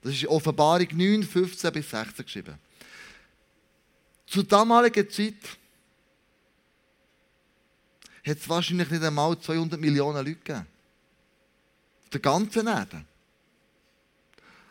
Das 0.03 0.13
ist 0.13 0.27
Offenbarung 0.27 0.89
9, 0.91 1.23
15 1.23 1.73
bis 1.73 1.89
16 1.89 2.25
geschrieben. 2.25 2.57
Zur 4.27 4.43
damaligen 4.43 5.09
Zeit 5.09 5.35
hat 8.27 8.39
es 8.39 8.49
wahrscheinlich 8.49 8.91
nicht 8.91 9.05
einmal 9.05 9.39
200 9.39 9.81
Millionen 9.81 10.27
Leute 10.27 10.35
gegeben. 10.35 10.72
Der 12.13 12.21
ganzen 12.21 12.67
Erde. 12.67 13.05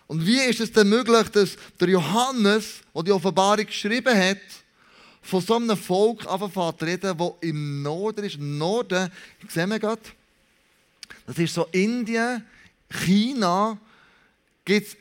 Und 0.08 0.26
wie 0.26 0.40
ist 0.42 0.60
es 0.60 0.72
denn 0.72 0.90
möglich, 0.90 1.30
dass 1.30 1.58
der 1.80 1.90
Johannes, 1.90 2.82
der 2.94 3.04
die 3.04 3.12
Offenbarung 3.12 3.66
geschrieben 3.66 4.16
hat, 4.16 4.42
von 5.22 5.42
so 5.42 5.56
einem 5.56 5.78
Volk 5.78 6.26
anfangen 6.28 6.78
zu 6.78 6.86
reden, 6.86 7.18
das 7.18 7.32
im 7.42 7.82
Norden 7.82 8.26
ist. 8.26 8.36
Im 8.36 8.58
Norden, 8.58 9.12
sehen 9.48 9.70
wir 9.70 9.80
gerade, 9.80 10.02
das 11.26 11.38
ist 11.38 11.54
so 11.54 11.66
Indien, 11.72 12.46
China, 12.90 13.78
gibt 14.66 14.88
es 14.88 14.98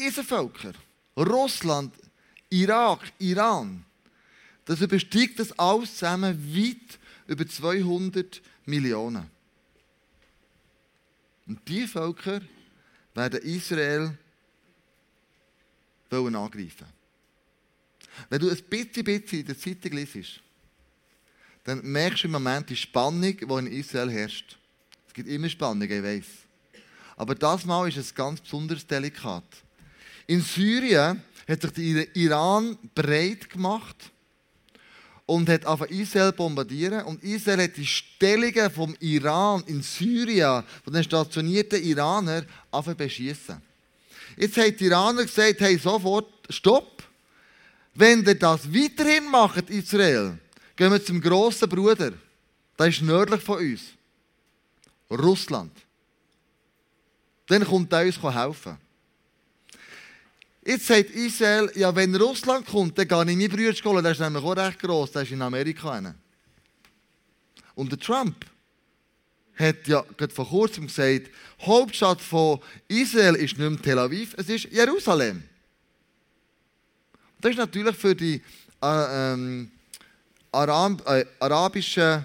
Riesenvölker. 0.00 0.72
Russland, 1.16 1.94
Irak, 2.48 3.12
Iran. 3.18 3.84
Das 4.64 4.80
übersteigt 4.80 5.38
das 5.38 5.56
alles 5.58 5.96
zusammen 5.96 6.56
weit 6.56 6.98
über 7.26 7.46
200 7.46 8.40
Millionen. 8.64 9.30
Und 11.50 11.66
diese 11.66 11.88
Völker 11.88 12.40
werden 13.12 13.42
Israel 13.42 14.16
angreifen. 16.12 16.86
Wenn 18.28 18.40
du 18.40 18.50
ein 18.50 18.62
bisschen, 18.68 19.02
bisschen 19.02 19.40
in 19.40 19.46
der 19.46 19.58
Zeitung 19.58 19.90
liest, 19.90 20.40
dann 21.64 21.82
merkst 21.82 22.22
du 22.22 22.28
im 22.28 22.32
Moment 22.32 22.70
die 22.70 22.76
Spannung, 22.76 23.36
die 23.36 23.42
in 23.42 23.66
Israel 23.66 24.12
herrscht. 24.12 24.56
Es 25.08 25.12
gibt 25.12 25.28
immer 25.28 25.48
Spannung, 25.48 25.90
ich 25.90 26.00
weiß. 26.00 26.26
Aber 27.16 27.34
das 27.34 27.64
Mal 27.64 27.88
ist 27.88 27.96
es 27.96 28.14
ganz 28.14 28.40
besonders 28.40 28.86
delikat. 28.86 29.42
In 30.28 30.42
Syrien 30.42 31.20
hat 31.48 31.62
sich 31.62 31.94
der 31.94 32.14
Iran 32.14 32.78
breit 32.94 33.50
gemacht 33.50 34.12
und 35.30 35.48
hat 35.48 35.64
auf 35.64 35.88
Israel 35.88 36.32
bombardieren. 36.32 37.04
Und 37.04 37.22
Israel 37.22 37.62
hat 37.62 37.76
die 37.76 37.86
Stellungen 37.86 38.68
vom 38.68 38.96
Iran 38.98 39.62
in 39.68 39.80
Syrien, 39.80 40.64
von 40.82 40.92
den 40.92 41.04
stationierten 41.04 41.80
Iranern, 41.80 42.44
auf 42.72 42.86
beschießen. 42.86 43.62
Jetzt 44.36 44.56
hat 44.56 44.80
die 44.80 44.86
Iraner 44.86 45.22
gesagt, 45.22 45.60
hey, 45.60 45.78
sofort, 45.78 46.26
stopp. 46.48 47.04
Wenn 47.94 48.26
ihr 48.26 48.34
das 48.34 48.74
weiterhin 48.74 49.30
macht, 49.30 49.70
Israel, 49.70 50.36
gehen 50.74 50.90
wir 50.90 51.04
zum 51.04 51.20
grossen 51.20 51.68
Bruder. 51.68 52.12
Der 52.76 52.86
ist 52.86 53.00
nördlich 53.00 53.40
von 53.40 53.58
uns. 53.58 53.82
Russland. 55.12 55.72
Dann 57.46 57.64
kommt 57.64 57.92
er 57.92 58.04
uns 58.04 58.20
helfen. 58.20 58.78
Jetzt 60.64 60.86
sagt 60.86 61.10
Israel, 61.10 61.70
ja, 61.74 61.94
wenn 61.94 62.14
Russland 62.14 62.66
kommt, 62.66 62.98
dann 62.98 63.08
gehe 63.08 63.20
ich 63.20 63.26
meinen 63.26 63.48
Bruder 63.48 63.72
holen. 63.84 64.02
Der 64.02 64.12
ist 64.12 64.20
nämlich 64.20 64.42
auch 64.42 64.56
recht 64.56 64.78
gross, 64.78 65.12
der 65.12 65.22
ist 65.22 65.32
in 65.32 65.40
Amerika. 65.40 66.14
Und 67.74 67.90
der 67.90 67.98
Trump 67.98 68.44
hat 69.56 69.88
ja 69.88 70.04
gerade 70.16 70.34
vor 70.34 70.48
kurzem 70.48 70.86
gesagt, 70.86 71.30
Hauptstadt 71.62 72.20
von 72.20 72.60
Israel 72.88 73.36
ist 73.36 73.58
nicht 73.58 73.70
mehr 73.70 73.82
Tel 73.82 73.98
Aviv, 73.98 74.34
es 74.36 74.48
ist 74.48 74.64
Jerusalem. 74.64 75.42
Das 77.40 77.52
ist 77.52 77.58
natürlich 77.58 77.96
für 77.96 78.14
die 78.14 78.42
äh, 78.82 79.32
ähm, 79.32 79.70
Arab, 80.52 81.06
äh, 81.08 81.24
arabischen 81.38 82.24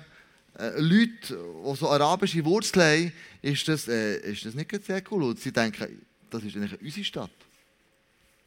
äh, 0.57 0.79
Leute, 0.79 1.37
die 1.37 1.75
so 1.75 1.89
arabische 1.89 2.43
Wurzeln 2.43 2.83
haben, 2.83 3.13
ist 3.41 3.67
das, 3.67 3.87
äh, 3.87 4.17
ist 4.31 4.45
das 4.45 4.55
nicht 4.55 4.85
sehr 4.85 5.01
cool. 5.11 5.23
Und 5.23 5.39
sie 5.39 5.51
denken, 5.51 6.01
das 6.29 6.43
ist 6.43 6.55
eigentlich 6.55 6.81
unsere 6.81 7.05
Stadt. 7.05 7.31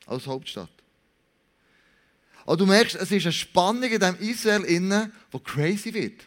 Als 0.08 0.26
Hauptstadt. 0.26 0.70
Aber 2.44 2.56
du 2.56 2.66
merkst, 2.66 2.96
es 2.96 3.10
ist 3.10 3.24
eine 3.24 3.32
Spannung 3.32 3.90
in 3.90 4.00
diesem 4.00 4.18
Israel 4.20 4.64
innen, 4.64 5.12
die 5.32 5.38
crazy 5.38 5.92
wird. 5.92 6.26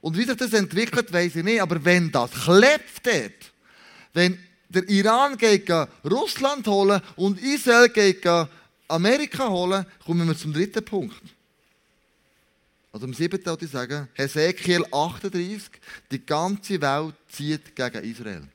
Und 0.00 0.16
wie 0.16 0.24
sich 0.24 0.36
das 0.36 0.52
entwickelt, 0.54 1.12
weiß 1.12 1.36
ich 1.36 1.44
nicht. 1.44 1.60
Aber 1.60 1.84
wenn 1.84 2.10
das 2.10 2.30
klebt 2.30 3.04
dort, 3.04 3.52
wenn 4.14 4.38
der 4.68 4.88
Iran 4.88 5.36
geht 5.36 5.70
Russland 6.04 6.66
holen 6.66 7.02
und 7.16 7.38
Israel 7.40 7.90
geht 7.90 8.26
Amerika 8.88 9.48
holen, 9.48 9.84
kommen 10.04 10.26
wir 10.26 10.36
zum 10.36 10.52
dritten 10.52 10.84
Punkt. 10.84 11.20
Also 12.92 13.04
am 13.04 13.12
siebten 13.12 13.44
würde 13.44 13.66
ich 13.66 13.70
sagen, 13.70 14.08
Hesekiel 14.14 14.86
38, 14.90 15.70
die 16.10 16.24
ganze 16.24 16.80
Welt 16.80 17.14
zieht 17.28 17.76
gegen 17.76 18.04
Israel. 18.04 18.48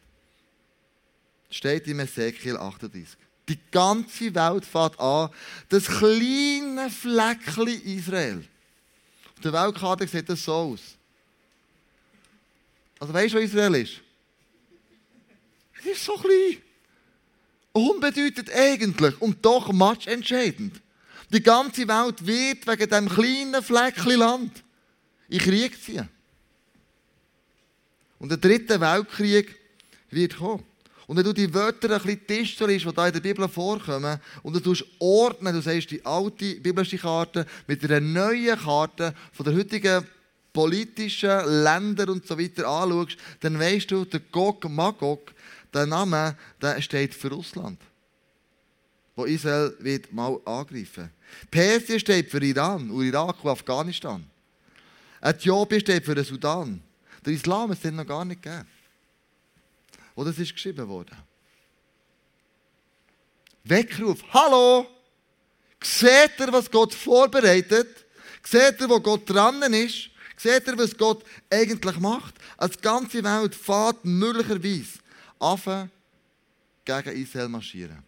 Das 1.48 1.58
steht 1.58 1.86
im 1.86 2.00
Hesekiel 2.00 2.58
38. 2.58 3.18
Die 3.52 3.60
ganze 3.70 4.34
Welt 4.34 4.64
fährt 4.64 4.98
an, 4.98 5.30
das 5.68 5.86
kleine 5.86 6.90
Fleckchen 6.90 7.68
Israel. 7.84 8.48
Auf 9.36 9.42
der 9.42 9.52
Weltkarte 9.52 10.08
sieht 10.08 10.30
das 10.30 10.42
so 10.42 10.54
aus. 10.54 10.80
Also 12.98 13.14
weißt 13.14 13.34
du, 13.34 13.38
was 13.40 13.44
Israel 13.44 13.76
ist? 13.76 14.00
Es 15.78 15.86
ist 15.86 16.06
so 16.06 16.14
klein. 16.14 16.62
Unbedeutend 17.74 18.50
eigentlich 18.52 19.22
und 19.22 19.44
doch 19.44 19.70
matchentscheidend. 19.74 20.80
Die 21.30 21.44
ganze 21.44 21.86
Welt 21.86 22.26
wird 22.26 22.66
wegen 22.68 22.90
diesem 22.90 23.10
kleinen 23.10 23.62
Fleckchen 23.62 24.18
Land 24.18 24.64
in 25.28 25.40
Krieg 25.40 25.84
ziehen. 25.84 26.08
Und 28.18 28.30
der 28.30 28.38
dritte 28.38 28.80
Weltkrieg 28.80 29.60
wird 30.10 30.38
kommen. 30.38 30.71
Und 31.12 31.18
wenn 31.18 31.26
du 31.26 31.34
die 31.34 31.54
Wörter 31.54 31.90
ein 31.90 32.02
bisschen 32.02 32.26
tischst, 32.26 32.62
die 32.62 32.94
da 32.96 33.08
in 33.08 33.12
der 33.12 33.20
Bibel 33.20 33.46
vorkommen, 33.50 34.18
und 34.44 34.66
du 34.66 34.74
ordnen, 34.98 35.54
du 35.54 35.62
sagst 35.62 35.92
die 35.92 36.06
alte 36.06 36.56
biblische 36.56 36.98
Karte 36.98 37.46
mit 37.68 37.84
einer 37.84 38.00
neuen 38.00 38.58
Karte 38.58 39.14
von 39.34 39.44
der 39.44 39.54
heutigen 39.54 40.08
politischen 40.54 41.64
Länder 41.64 42.08
und 42.08 42.26
so 42.26 42.40
weiter 42.40 42.66
anschaust, 42.66 43.18
dann 43.42 43.60
weißt 43.60 43.92
du, 43.92 44.06
der 44.06 44.22
Gog 44.32 44.64
Magog, 44.70 45.34
der 45.74 45.86
Name, 45.86 46.38
der 46.62 46.82
steht 46.82 47.14
für 47.14 47.28
Russland. 47.28 47.82
Wo 49.14 49.26
Israel 49.26 49.76
wird 49.80 50.14
mal 50.14 50.40
angreifen. 50.46 51.10
Persien 51.52 52.00
steht 52.00 52.32
für 52.32 52.42
Iran, 52.42 52.90
und 52.90 53.04
Irak 53.04 53.44
und 53.44 53.52
Afghanistan. 53.52 54.24
Äthiopien 55.20 55.82
steht 55.82 56.06
für 56.06 56.16
den 56.16 56.24
Sudan. 56.24 56.82
Der 57.26 57.34
Islam 57.34 57.74
ist 57.74 57.84
es 57.84 57.92
noch 57.92 58.08
gar 58.08 58.24
nicht 58.24 58.42
gegeben. 58.42 58.66
Oder 60.16 60.32
es 60.32 60.40
ist 60.40 60.54
geschrieben 60.54 60.88
worden. 60.88 61.18
Weckruf. 63.64 64.24
Hallo! 64.34 64.88
Seht 65.84 66.40
ihr, 66.40 66.52
was 66.52 66.70
Gott 66.70 66.94
vorbereitet? 66.94 68.06
Seht 68.44 68.80
ihr, 68.82 68.90
wo 68.90 69.00
Gott 69.00 69.30
dran 69.30 69.62
ist? 69.74 70.10
Seht 70.38 70.68
ihr, 70.68 70.78
was 70.78 70.96
Gott 70.98 71.24
eigentlich 71.50 72.00
macht? 72.00 72.36
Als 72.58 72.80
ganze 72.80 73.24
Welt 73.24 73.56
fährt 73.56 74.04
möglicherweise 74.04 75.00
an, 75.40 75.92
gegen 76.86 77.22
Israel 77.22 77.48
marschieren. 77.48 78.04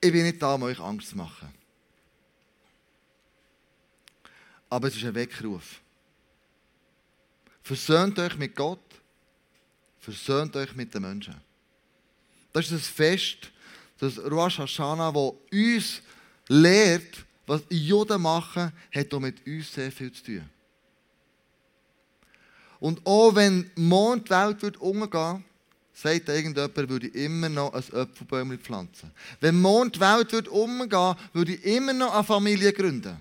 Ich 0.00 0.12
bin 0.12 0.24
nicht 0.24 0.40
da, 0.40 0.54
um 0.54 0.62
euch 0.62 0.80
Angst 0.80 1.10
zu 1.10 1.16
machen. 1.16 1.52
Aber 4.68 4.88
es 4.88 4.96
ist 4.96 5.04
ein 5.04 5.14
Weckruf. 5.14 5.80
Versöhnt 7.62 8.18
euch 8.18 8.36
mit 8.36 8.56
Gott, 8.56 8.80
versöhnt 9.98 10.56
euch 10.56 10.74
mit 10.74 10.94
den 10.94 11.02
Menschen. 11.02 11.34
Das 12.52 12.64
ist 12.66 12.72
das 12.72 12.86
Fest, 12.88 13.50
das 13.98 14.18
Rosh 14.18 14.58
Hashanah, 14.58 15.12
das 15.12 15.32
uns 15.52 16.02
lehrt, 16.48 17.24
was 17.46 17.62
Juden 17.68 18.22
machen, 18.22 18.72
hat 18.94 19.14
auch 19.14 19.20
mit 19.20 19.46
uns 19.46 19.72
sehr 19.72 19.92
viel 19.92 20.12
zu 20.12 20.24
tun. 20.24 20.50
Und 22.80 23.06
auch 23.06 23.34
wenn 23.34 23.70
die 23.76 24.30
Welt 24.30 24.62
wird 24.62 24.80
umgehen, 24.80 25.44
sagt 25.92 26.28
irgendjemand, 26.28 26.76
würde 26.88 27.08
ich 27.08 27.14
immer 27.14 27.48
noch 27.48 27.74
ein 27.74 27.82
Äpfelbäumchen 27.82 28.58
pflanzen. 28.58 29.10
Wenn 29.40 29.62
die 29.90 30.00
Welt 30.00 30.32
würde 30.32 30.50
umgehen 30.50 31.14
würde 31.32 31.52
ich 31.52 31.64
immer 31.64 31.92
noch 31.92 32.14
eine 32.14 32.24
Familie 32.24 32.72
gründen. 32.72 33.18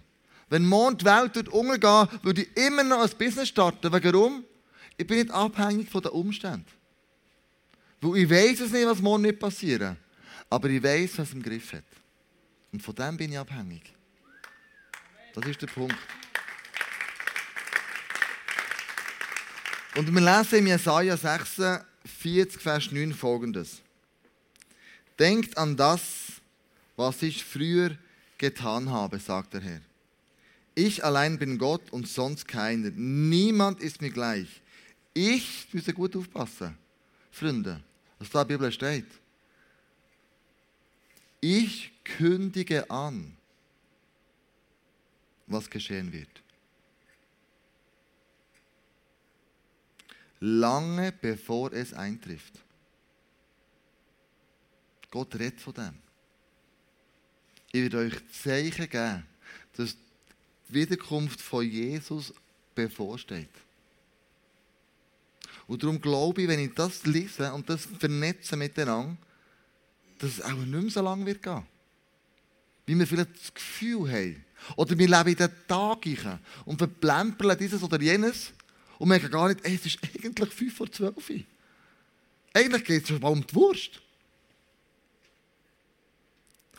Wenn 0.49 0.65
morgen 0.65 0.97
die 0.97 1.05
Welt 1.05 1.35
würde 1.35 1.51
umgehen 1.51 2.07
würde 2.23 2.41
ich 2.41 2.57
immer 2.57 2.83
noch 2.83 3.01
ein 3.01 3.17
Business 3.17 3.49
starten. 3.49 3.91
Warum? 3.91 4.43
Ich 4.97 5.05
bin 5.05 5.19
nicht 5.19 5.31
abhängig 5.31 5.89
von 5.89 6.01
den 6.01 6.11
Umständen. 6.11 6.65
Weil 8.01 8.17
ich 8.17 8.29
weiß 8.29 8.59
es 8.61 8.71
nicht, 8.71 8.87
was 8.87 8.99
morgen 8.99 9.23
nicht 9.23 9.39
passieren. 9.39 9.97
Aber 10.49 10.69
ich 10.69 10.81
weiß, 10.81 11.19
was 11.19 11.33
im 11.33 11.43
Griff 11.43 11.73
hat. 11.73 11.83
Und 12.71 12.81
von 12.81 12.95
dem 12.95 13.17
bin 13.17 13.31
ich 13.31 13.37
abhängig. 13.37 13.93
Das 15.33 15.45
ist 15.45 15.61
der 15.61 15.67
Punkt. 15.67 15.95
Und 19.95 20.13
wir 20.13 20.21
lesen 20.21 20.59
im 20.59 20.67
Jesaja 20.67 21.17
46, 21.17 22.61
Vers 22.61 22.91
9 22.91 23.13
folgendes. 23.13 23.81
Denkt 25.17 25.57
an 25.57 25.75
das, 25.75 26.01
was 26.95 27.21
ich 27.21 27.43
früher 27.43 27.97
getan 28.37 28.89
habe, 28.89 29.19
sagt 29.19 29.53
der 29.53 29.61
Herr. 29.61 29.81
Ich 30.79 31.03
allein 31.03 31.37
bin 31.37 31.57
Gott 31.57 31.91
und 31.91 32.07
sonst 32.07 32.47
keiner. 32.47 32.89
Niemand 32.91 33.81
ist 33.81 33.99
mir 33.99 34.11
gleich. 34.11 34.61
Ich, 35.13 35.67
müsst 35.73 35.93
gut 35.93 36.15
aufpassen, 36.15 36.77
Freunde, 37.31 37.83
was 38.17 38.29
da 38.29 38.43
in 38.43 38.47
der 38.47 38.55
Bibel 38.55 38.71
steht. 38.71 39.07
Ich 41.41 41.91
kündige 42.05 42.89
an, 42.89 43.35
was 45.47 45.69
geschehen 45.69 46.13
wird. 46.13 46.29
Lange 50.39 51.11
bevor 51.11 51.73
es 51.73 51.93
eintrifft. 51.93 52.53
Gott 55.11 55.35
redet 55.35 55.59
von 55.59 55.73
dem. 55.73 55.97
Ich 57.73 57.81
werde 57.81 57.97
euch 57.97 58.31
Zeichen 58.31 58.89
geben, 58.89 59.25
dass 59.73 59.97
Wiederkunft 60.69 61.41
von 61.41 61.69
Jesus 61.69 62.33
bevorsteht. 62.75 63.49
Und 65.67 65.83
darum 65.83 66.01
glaube 66.01 66.41
ich, 66.41 66.47
wenn 66.47 66.59
ich 66.59 66.73
das 66.73 67.05
lese 67.05 67.53
und 67.53 67.69
das 67.69 67.85
vernetze 67.85 68.55
miteinander, 68.55 69.17
dass 70.17 70.31
es 70.31 70.41
auch 70.41 70.53
nicht 70.53 70.67
mehr 70.67 70.89
so 70.89 71.01
lange 71.01 71.25
wird 71.25 71.43
gehen. 71.43 71.63
Wie 72.85 72.97
wir 72.97 73.05
vielleicht 73.05 73.35
das 73.35 73.53
Gefühl 73.53 74.11
haben. 74.11 74.45
Oder 74.75 74.97
wir 74.97 75.07
leben 75.07 75.29
in 75.29 75.35
den 75.35 75.51
Tagen 75.67 76.39
und 76.65 76.77
verplempern 76.77 77.57
dieses 77.57 77.83
oder 77.83 78.01
jenes 78.01 78.51
und 78.97 79.09
merken 79.09 79.31
gar 79.31 79.47
nicht, 79.47 79.63
ey, 79.63 79.75
es 79.75 79.85
ist 79.85 79.99
eigentlich 80.03 80.49
5 80.49 80.75
vor 80.75 80.91
12. 80.91 81.45
Eigentlich 82.53 82.83
geht 82.83 83.03
es 83.03 83.09
schon 83.09 83.21
mal 83.21 83.29
um 83.29 83.45
die 83.45 83.55
Wurst. 83.55 84.01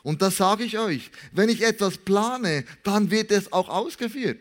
Und 0.03 0.23
das 0.23 0.37
sage 0.37 0.65
ich 0.65 0.79
euch, 0.79 1.11
wenn 1.33 1.49
ich 1.49 1.63
etwas 1.63 1.99
plane, 1.99 2.65
dann 2.83 3.11
wird 3.11 3.31
es 3.31 3.53
auch 3.53 3.69
ausgeführt. 3.69 4.41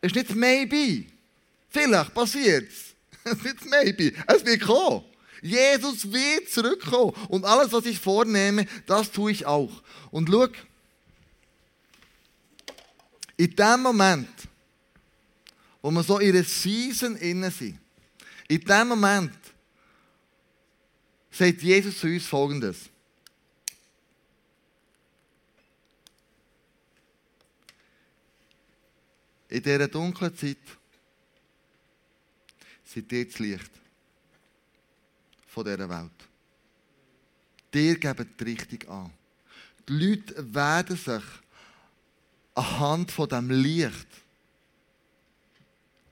Es 0.00 0.12
ist 0.12 0.16
nicht 0.16 0.34
maybe. 0.34 1.06
Vielleicht 1.70 2.14
passiert 2.14 2.68
es. 2.68 2.94
Es 3.24 3.32
ist 3.32 3.44
nicht 3.44 3.64
maybe. 3.66 4.12
Es 4.26 4.44
wird 4.44 4.60
kommen. 4.60 5.04
Jesus 5.40 6.10
wird 6.12 6.50
zurückkommen. 6.50 7.12
Und 7.28 7.44
alles, 7.44 7.72
was 7.72 7.86
ich 7.86 7.98
vornehme, 7.98 8.66
das 8.86 9.10
tue 9.10 9.30
ich 9.30 9.46
auch. 9.46 9.82
Und 10.10 10.28
schau, 10.30 10.48
in 13.36 13.54
dem 13.54 13.82
Moment, 13.82 14.28
wo 15.82 15.90
wir 15.90 16.02
so 16.02 16.18
in 16.18 16.34
einer 16.34 16.44
Season 16.44 17.16
innen 17.16 17.50
sind, 17.50 17.78
in 18.48 18.60
dem 18.60 18.88
Moment 18.88 19.32
sagt 21.30 21.62
Jesus 21.62 21.98
zu 21.98 22.06
uns 22.06 22.26
Folgendes. 22.26 22.90
In 29.48 29.62
dieser 29.62 29.88
dunklen 29.88 30.36
Zeit 30.36 30.58
seid 32.84 33.12
ihr 33.12 33.24
das 33.26 33.38
Licht 33.38 33.70
von 35.46 35.64
dieser 35.64 35.88
Welt. 35.88 36.10
Dir 37.72 37.98
geben 37.98 38.28
die 38.38 38.44
Richtung 38.44 38.88
an. 38.88 39.10
Die 39.88 39.92
Leute 39.92 40.54
werden 40.54 40.96
sich 40.96 41.22
anhand 42.54 43.10
von 43.10 43.28
dem 43.28 43.50
Licht, 43.50 44.06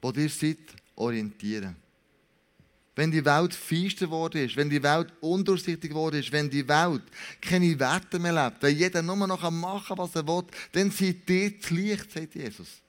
wo 0.01 0.11
ihr 0.11 0.29
seid, 0.29 0.59
orientieren. 0.97 1.77
Wenn 2.95 3.11
die 3.11 3.25
Welt 3.25 3.55
feister 3.55 4.07
geworden 4.07 4.45
ist, 4.45 4.57
wenn 4.57 4.69
die 4.69 4.83
Welt 4.83 5.13
undurchsichtig 5.21 5.91
geworden 5.91 6.21
ist, 6.21 6.31
wenn 6.31 6.51
die 6.51 6.67
Welt 6.69 7.03
keine 7.41 7.79
Werte 7.79 8.19
mehr 8.19 8.35
lebt, 8.35 8.63
wenn 8.63 8.77
jeder 8.77 9.01
nur 9.01 9.17
noch 9.27 9.51
machen 9.51 9.97
kann, 9.97 9.99
was 9.99 10.15
er 10.15 10.27
will, 10.27 10.45
dann 10.73 10.91
seid 10.91 11.31
ihr 11.31 11.59
das 11.59 11.71
Licht, 11.71 12.13
sagt 12.13 12.35
Jesus. 12.35 12.82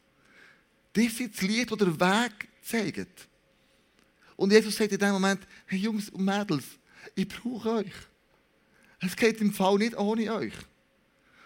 Ihr 0.95 1.09
seid 1.09 1.33
das 1.33 1.41
Licht, 1.41 1.71
das 1.71 1.77
der 1.77 1.99
Weg 1.99 2.47
zeigt. 2.61 3.27
Und 4.35 4.51
Jesus 4.51 4.75
sagt 4.75 4.91
in 4.91 4.99
dem 4.99 5.11
Moment, 5.11 5.41
hey 5.65 5.79
Jungs 5.79 6.09
und 6.09 6.25
Mädels, 6.25 6.65
ich 7.15 7.27
brauche 7.27 7.69
euch. 7.71 7.93
Es 8.99 9.15
geht 9.15 9.41
im 9.41 9.53
Fall 9.53 9.77
nicht 9.77 9.97
ohne 9.97 10.33
euch, 10.33 10.53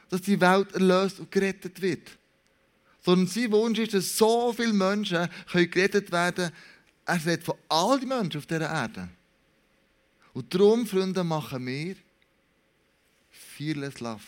dass 0.09 0.21
die 0.21 0.39
Welt 0.39 0.73
erlöst 0.73 1.19
und 1.19 1.31
gerettet 1.31 1.81
wird. 1.81 2.07
Sondern 3.01 3.27
sein 3.27 3.51
Wunsch 3.51 3.79
ist, 3.79 3.93
dass 3.93 4.17
so 4.17 4.53
viele 4.53 4.73
Menschen 4.73 5.27
können 5.51 5.71
gerettet 5.71 6.11
werden 6.11 6.35
können. 6.35 6.53
Er 7.05 7.25
redet 7.25 7.43
von 7.43 7.55
all 7.69 7.99
den 7.99 8.09
Menschen 8.09 8.37
auf 8.37 8.45
dieser 8.45 8.69
Erde. 8.69 9.09
Und 10.33 10.53
darum, 10.53 10.85
Freunde, 10.85 11.23
machen 11.23 11.65
wir 11.65 11.95
Fearless 13.31 13.99
Love. 14.01 14.21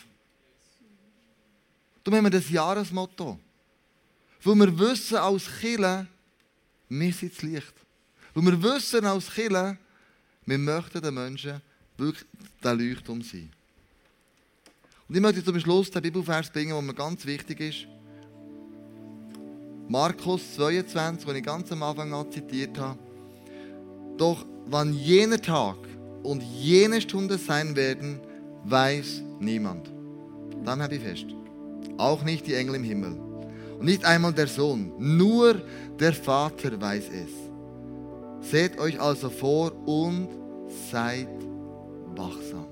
Darum 2.04 2.18
haben 2.18 2.26
wir 2.26 2.40
das 2.40 2.50
Jahresmotto. 2.50 3.40
Weil 4.44 4.56
wir 4.56 4.80
wissen 4.80 5.18
als 5.18 5.48
Killer, 5.60 6.08
wir 6.88 7.14
sind 7.14 7.36
das 7.36 7.42
Licht. 7.44 7.74
Und 8.34 8.46
wir 8.46 8.62
wissen 8.62 9.06
als 9.06 9.32
Killer, 9.32 9.78
wir 10.46 10.58
möchten 10.58 11.02
den 11.02 11.14
Menschen 11.14 11.62
wirklich 11.98 12.26
der 12.64 12.74
Leuchtturm 12.76 13.22
sein. 13.22 13.50
Und 15.08 15.16
ich 15.16 15.22
möchte 15.22 15.44
zum 15.44 15.60
Schluss 15.60 15.92
den 15.92 16.02
Bibelvers 16.02 16.50
bringen, 16.50 16.72
der 16.72 16.82
mir 16.82 16.94
ganz 16.94 17.26
wichtig 17.26 17.60
ist. 17.60 17.88
Markus 19.88 20.56
22, 20.56 21.26
den 21.26 21.36
ich 21.38 21.44
ganz 21.44 21.72
am 21.72 21.84
Anfang 21.84 22.14
an 22.14 22.32
zitiert 22.32 22.78
habe. 22.78 23.00
Doch 24.18 24.46
wann 24.68 24.94
jener 24.94 25.42
Tag 25.42 25.78
und 26.24 26.42
jene 26.44 27.02
Stunde 27.02 27.38
sein 27.38 27.76
werden, 27.76 28.20
weiß 28.66 29.24
niemand. 29.40 29.92
Dann 30.64 30.82
habe 30.82 30.96
ich 30.96 31.02
fest. 31.02 31.26
Auch 31.98 32.24
nicht 32.24 32.46
die 32.46 32.54
Engel 32.54 32.76
im 32.76 32.84
Himmel. 32.84 33.29
Und 33.80 33.86
nicht 33.86 34.04
einmal 34.04 34.34
der 34.34 34.48
Sohn. 34.48 34.92
Nur 34.98 35.62
der 35.98 36.14
Vater 36.14 36.80
weiß 36.80 37.06
es. 37.10 38.50
Seht 38.50 38.78
euch 38.78 39.00
also 39.00 39.30
vor 39.30 39.72
und 39.88 40.28
seid 40.92 41.30
wachsam. 42.16 42.66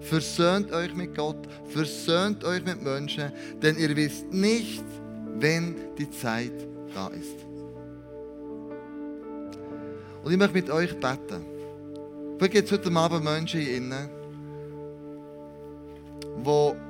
Versöhnt 0.00 0.72
euch 0.72 0.94
mit 0.94 1.14
Gott, 1.14 1.46
versöhnt 1.66 2.42
euch 2.42 2.64
mit 2.64 2.82
Menschen, 2.82 3.30
denn 3.62 3.78
ihr 3.78 3.94
wisst 3.94 4.32
nicht, 4.32 4.84
wenn 5.38 5.76
die 5.96 6.10
Zeit 6.10 6.66
da 6.92 7.08
ist. 7.08 7.46
Und 10.24 10.32
ich 10.32 10.38
möchte 10.38 10.54
mit 10.54 10.70
euch 10.70 10.98
beten. 10.98 11.44
Vielleicht 12.38 12.52
gibt 12.52 12.66
es 12.66 12.72
heute 12.72 12.90
Abend 12.96 13.24
Menschen 13.24 13.60
hier 13.60 13.76
innen, 13.76 14.08
die 16.44 16.89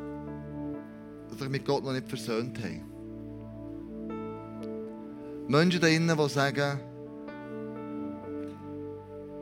sich 1.40 1.50
mit 1.50 1.64
Gott 1.64 1.84
noch 1.84 1.92
nicht 1.92 2.08
versöhnt 2.08 2.58
haben. 2.58 2.82
Menschen 5.48 5.80
da 5.80 5.88
innen, 5.88 6.16
die 6.16 6.28
sagen, 6.28 6.78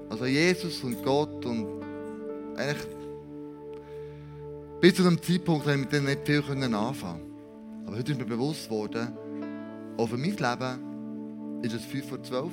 also 0.09 0.25
Jesus 0.25 0.83
und 0.83 1.03
Gott 1.05 1.45
und 1.45 1.67
eigentlich 2.57 2.87
bis 4.81 4.95
zu 4.95 5.03
einem 5.03 5.21
Zeitpunkt 5.21 5.67
haben 5.67 5.73
wir 5.73 5.79
mit 5.79 5.93
denen 5.93 6.07
nicht 6.07 6.25
viel 6.25 6.39
anfangen 6.75 7.35
Aber 7.85 7.97
heute 7.97 8.13
ist 8.13 8.19
mir 8.19 8.25
bewusst 8.25 8.69
geworden, 8.69 9.09
auch 9.97 10.07
für 10.07 10.17
mein 10.17 10.37
Leben 10.37 11.63
ist 11.63 11.75
es 11.75 11.85
5 11.85 12.09
vor 12.09 12.23
12 12.23 12.53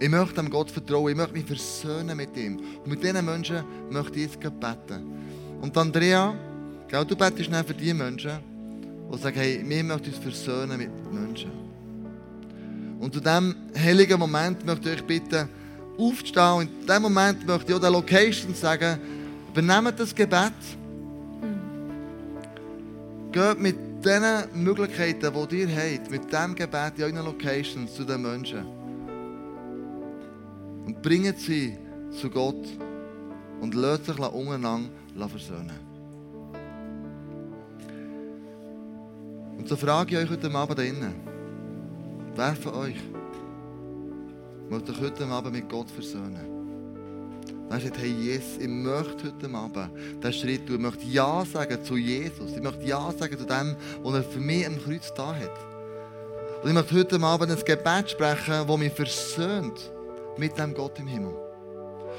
Ich 0.00 0.08
möchte 0.08 0.34
dem 0.34 0.50
Gott 0.50 0.70
vertrauen, 0.70 1.10
ich 1.10 1.16
möchte 1.16 1.34
mich 1.34 1.44
versöhnen 1.44 2.16
mit 2.16 2.36
ihm. 2.36 2.56
Und 2.56 2.86
mit 2.86 3.02
diesen 3.02 3.24
Menschen 3.24 3.64
möchte 3.90 4.18
ich 4.18 4.32
jetzt 4.32 4.40
beten. 4.40 5.12
Und 5.60 5.76
Andrea, 5.76 6.34
du 7.02 7.16
betest 7.16 7.50
für 7.66 7.74
die 7.74 7.94
Menschen, 7.94 8.38
die 9.10 9.18
sagen, 9.18 9.36
hey, 9.36 9.64
wir 9.66 9.84
möchten 9.84 10.10
uns 10.10 10.18
versöhnen 10.18 10.78
mit 10.78 11.12
Menschen. 11.12 11.50
Und 13.00 13.14
zu 13.14 13.20
diesem 13.20 13.54
heiligen 13.76 14.18
Moment 14.18 14.64
möchte 14.64 14.90
ich 14.90 14.96
euch 14.96 15.04
bitten, 15.04 15.48
aufzustehen. 15.98 16.52
Und 16.52 16.70
in 16.80 16.86
diesem 16.86 17.02
Moment 17.02 17.46
möchte 17.46 17.70
ich 17.70 17.76
auch 17.76 17.80
der 17.80 17.90
Location 17.90 18.54
sagen, 18.54 18.98
übernehmt 19.52 19.98
das 19.98 20.14
Gebet. 20.14 20.52
Geht 23.32 23.58
mit 23.58 23.76
den 24.04 24.22
Möglichkeiten, 24.62 25.32
die 25.50 25.60
ihr 25.62 25.68
habt, 25.68 26.10
mit 26.10 26.30
diesem 26.30 26.54
Gebet 26.54 26.92
in 26.98 27.04
euren 27.04 27.24
Locations 27.24 27.92
zu 27.92 28.04
den 28.04 28.22
Menschen. 28.22 28.84
und 30.86 31.00
bringen 31.02 31.34
sie 31.36 31.76
zu 32.10 32.30
Gott 32.30 32.66
und 33.60 33.74
lassen 33.74 34.04
sich 34.04 34.18
untereinander 34.18 35.28
versöhnen. 35.28 35.93
Und 39.64 39.70
so 39.70 39.76
frage 39.76 40.10
ich 40.10 40.22
euch 40.22 40.30
heute 40.30 40.54
Abend 40.54 40.78
innen, 40.78 41.14
wer 42.36 42.54
von 42.54 42.74
euch 42.74 42.96
möchte 44.68 44.92
sich 44.92 45.00
heute 45.00 45.24
Abend 45.24 45.54
mit 45.54 45.70
Gott 45.70 45.90
versöhnen? 45.90 46.44
Wer 47.70 47.80
sagt, 47.80 47.96
hey 47.96 48.10
Jesus, 48.10 48.58
ich 48.60 48.68
möchte 48.68 49.32
heute 49.32 49.56
Abend 49.56 49.90
diesen 50.22 50.32
Schritt 50.34 50.66
tun. 50.66 50.76
Ich 50.76 50.82
möchte 50.82 51.06
Ja 51.06 51.46
sagen 51.50 51.82
zu 51.82 51.96
Jesus. 51.96 52.50
Ich 52.54 52.62
möchte 52.62 52.84
Ja 52.84 53.10
sagen 53.10 53.38
zu 53.38 53.46
dem, 53.46 53.74
was 54.02 54.14
er 54.14 54.22
für 54.24 54.38
mich 54.38 54.66
am 54.66 54.78
Kreuz 54.84 55.10
da 55.14 55.34
hat. 55.34 55.58
Und 56.62 56.68
ich 56.68 56.74
möchte 56.74 56.94
heute 56.96 57.18
Abend 57.22 57.50
ein 57.50 57.64
Gebet 57.64 58.10
sprechen, 58.10 58.66
das 58.68 58.76
mich 58.76 58.92
versöhnt 58.92 59.90
mit 60.36 60.58
dem 60.58 60.74
Gott 60.74 60.98
im 60.98 61.06
Himmel. 61.06 61.32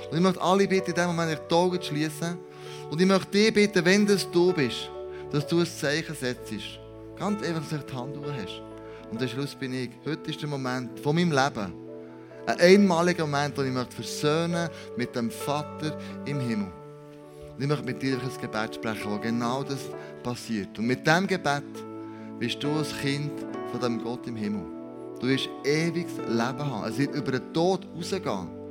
Und 0.10 0.18
ich 0.18 0.24
möchte 0.24 0.42
alle 0.42 0.68
bitten, 0.68 0.90
in 0.90 0.96
dem 0.96 1.08
Moment 1.16 1.40
die 1.48 1.54
Augen 1.54 1.80
zu 1.80 1.90
schließen. 1.90 2.40
Und 2.90 3.00
ich 3.00 3.08
möchte 3.08 3.30
dich 3.30 3.54
bitten, 3.54 3.86
wenn 3.86 4.08
das 4.08 4.28
du 4.32 4.52
bist, 4.52 4.90
dass 5.32 5.46
du 5.46 5.60
ein 5.60 5.68
Zeichen 5.68 6.16
setzt. 6.16 6.80
Ganz 7.18 7.42
einfach, 7.44 7.62
dass 7.62 7.70
du 7.70 7.86
die 7.86 7.94
Hand 7.94 8.18
hast. 8.18 8.62
Und 9.10 9.22
der 9.22 9.28
Schluss 9.28 9.56
bin 9.56 9.74
ich. 9.74 9.90
Heute 10.06 10.30
ist 10.30 10.42
der 10.42 10.50
Moment 10.50 11.00
von 11.00 11.16
meinem 11.16 11.32
Leben. 11.32 11.74
Ein 12.46 12.60
einmaliger 12.60 13.26
Moment, 13.26 13.58
wo 13.58 13.62
ich 13.62 13.72
möchte 13.72 13.96
versöhnen 13.96 14.70
mit 14.98 15.16
dem 15.16 15.32
Vater 15.32 15.98
im 16.26 16.40
Himmel. 16.40 16.72
Und 17.56 17.62
ich 17.62 17.68
möchte 17.68 17.86
mit 17.86 18.02
dir 18.02 18.18
ein 18.22 18.42
Gebet 18.42 18.76
sprechen, 18.76 19.12
wo 19.12 19.18
genau 19.18 19.64
das 19.64 19.80
passiert. 20.24 20.78
Und 20.78 20.88
mit 20.88 21.08
diesem 21.08 21.26
Gebet 21.26 21.64
bist 22.38 22.62
du 22.62 22.68
ein 22.68 22.86
Kind 23.02 23.32
von 23.72 23.80
dem 23.80 24.04
Gott 24.04 24.28
im 24.28 24.36
Himmel. 24.36 24.66
Du 25.22 25.28
wirst 25.28 25.50
ewiges 25.64 26.18
Leben 26.18 26.38
haben. 26.38 26.90
Es 26.90 26.98
wird 26.98 27.16
über 27.16 27.32
den 27.32 27.54
Tod 27.54 27.88
rausgehen. 27.96 28.65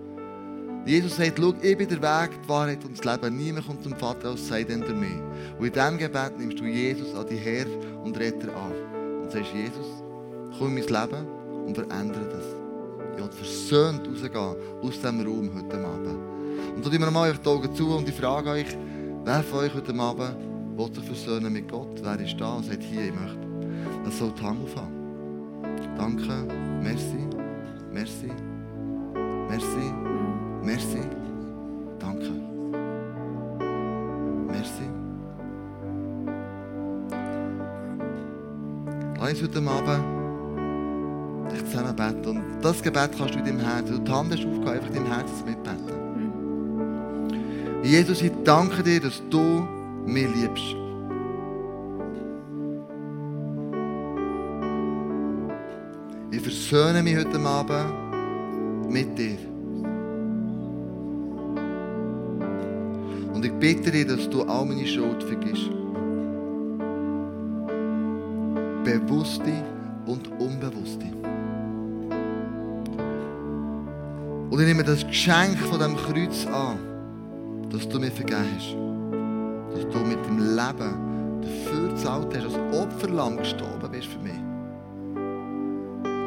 Jesus 0.86 1.16
sagt, 1.16 1.38
schau, 1.38 1.54
ich 1.62 1.78
bin 1.78 1.88
der 1.88 2.02
Weg, 2.02 2.42
die 2.42 2.48
Wahrheit 2.48 2.84
und 2.84 2.98
das 2.98 3.04
Leben. 3.04 3.36
Niemand 3.36 3.66
kommt 3.66 3.82
zum 3.82 3.96
Vater 3.96 4.30
aus, 4.30 4.46
sei 4.46 4.64
denn 4.64 4.82
der 4.82 4.94
mir. 4.94 5.22
Und 5.58 5.66
in 5.66 5.72
diesem 5.72 5.96
Gebet 5.98 6.38
nimmst 6.38 6.60
du 6.60 6.64
Jesus 6.64 7.14
an 7.14 7.26
die 7.26 7.36
Herr 7.36 7.66
und 8.04 8.18
Retter 8.18 8.54
an. 8.54 9.22
Und 9.22 9.32
sagst, 9.32 9.54
Jesus, 9.54 10.02
komm 10.58 10.76
in 10.76 10.84
mein 10.84 11.02
Leben 11.08 11.26
und 11.66 11.74
verändere 11.74 12.28
das. 12.28 12.44
Ich 13.16 13.22
will 13.22 13.32
versöhnt 13.32 14.06
rausgehen 14.06 14.56
aus 14.82 14.94
diesem 14.94 15.20
Raum 15.20 15.50
heute 15.54 15.78
Abend. 15.78 16.18
Und 16.76 16.84
so 16.84 16.90
tun 16.90 16.98
wir 16.98 17.06
nochmal 17.06 17.32
die 17.32 17.48
Augen 17.48 17.74
zu 17.74 17.96
und 17.96 18.08
ich 18.08 18.14
frage 18.14 18.50
euch, 18.50 18.76
wer 19.24 19.42
von 19.42 19.60
euch 19.60 19.74
heute 19.74 19.94
Abend 19.94 20.36
will 20.76 20.94
sich 20.94 21.04
versöhnen 21.04 21.52
mit 21.52 21.70
Gott? 21.70 22.00
Wer 22.02 22.20
ist 22.20 22.38
da 22.38 22.56
und 22.56 22.66
sagt, 22.66 22.82
hier, 22.82 23.06
ich 23.06 23.14
möchte. 23.14 23.46
Das 24.04 24.18
soll 24.18 24.32
die 24.38 24.42
Hand 24.42 24.62
aufhaben. 24.64 24.92
Danke, 25.96 26.46
merci, 26.82 27.23
uns 39.30 39.42
heute 39.42 39.58
Abend 39.58 40.04
dich 41.50 41.64
zusammen 41.66 41.96
beten. 41.96 42.28
Und 42.28 42.44
das 42.62 42.82
Gebet 42.82 43.10
kannst 43.16 43.34
du 43.34 43.38
in 43.38 43.44
deinem 43.44 43.60
Herzen, 43.60 43.96
du 43.96 43.98
die 44.00 44.12
Hand 44.12 44.32
hast 44.32 44.44
aufgehört, 44.44 44.68
einfach 44.68 44.88
in 44.88 44.94
deinem 44.94 45.06
Herzen 45.06 45.44
mitbeten. 45.46 46.04
Jesus, 47.82 48.22
ich 48.22 48.32
danke 48.44 48.82
dir, 48.82 49.00
dass 49.00 49.22
du 49.30 49.66
mich 50.06 50.26
liebst. 50.34 50.76
Ich 56.30 56.40
versöhne 56.40 57.02
mich 57.02 57.16
heute 57.16 57.38
Abend 57.40 58.90
mit 58.90 59.16
dir. 59.18 59.38
Und 63.32 63.44
ich 63.44 63.52
bitte 63.52 63.90
dich, 63.90 64.06
dass 64.06 64.28
du 64.28 64.42
all 64.42 64.64
meine 64.64 64.86
Schuld 64.86 65.22
vergisst. 65.22 65.83
Bewusste 68.84 69.64
und 70.06 70.28
unbewusste. 70.38 71.06
Und 74.50 74.60
ich 74.60 74.66
nehme 74.66 74.84
das 74.84 75.06
Geschenk 75.06 75.58
von 75.58 75.80
dem 75.80 75.96
Kreuz 75.96 76.46
an, 76.46 76.78
dass 77.70 77.88
du 77.88 77.98
mir 77.98 78.12
vergeben 78.12 78.44
hast. 78.54 78.76
Dass 79.74 79.90
du 79.90 79.98
mit 80.06 80.24
dem 80.26 80.38
Leben 80.38 81.40
dafür 81.42 81.88
gezahlt 81.88 82.36
hast, 82.36 82.44
als 82.44 82.58
Opferlamm 82.78 83.38
gestorben 83.38 83.90
bist 83.90 84.06
für 84.06 84.20
mich. 84.20 84.40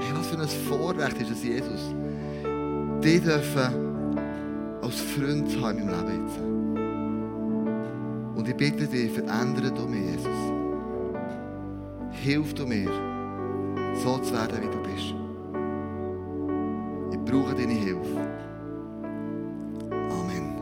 Hey, 0.02 0.14
was 0.14 0.28
für 0.28 0.42
ein 0.42 0.48
Vorrecht 0.48 1.22
ist 1.22 1.32
es, 1.32 1.44
Jesus, 1.44 1.94
die 3.04 3.20
dürfen 3.20 3.88
als 4.82 5.00
Freund 5.00 5.50
haben 5.62 5.78
in 5.78 5.86
meinem 5.86 6.08
Leben 6.08 6.26
jetzt. 6.26 6.40
Und 8.38 8.48
ich 8.48 8.56
bitte 8.56 8.88
dich, 8.88 9.12
verändere 9.12 9.72
du 9.72 9.88
mich, 9.88 10.02
Jesus. 10.02 10.57
Hilf 12.24 12.54
du 12.56 12.66
mir, 12.66 12.90
so 13.96 14.18
zu 14.18 14.34
werden, 14.34 14.58
wie 14.62 14.70
du 14.70 14.82
bist. 14.84 15.14
Ich 17.12 17.20
brauche 17.32 17.56
deine 17.56 17.74
Hilfe. 17.74 18.28
Amen. 20.10 20.56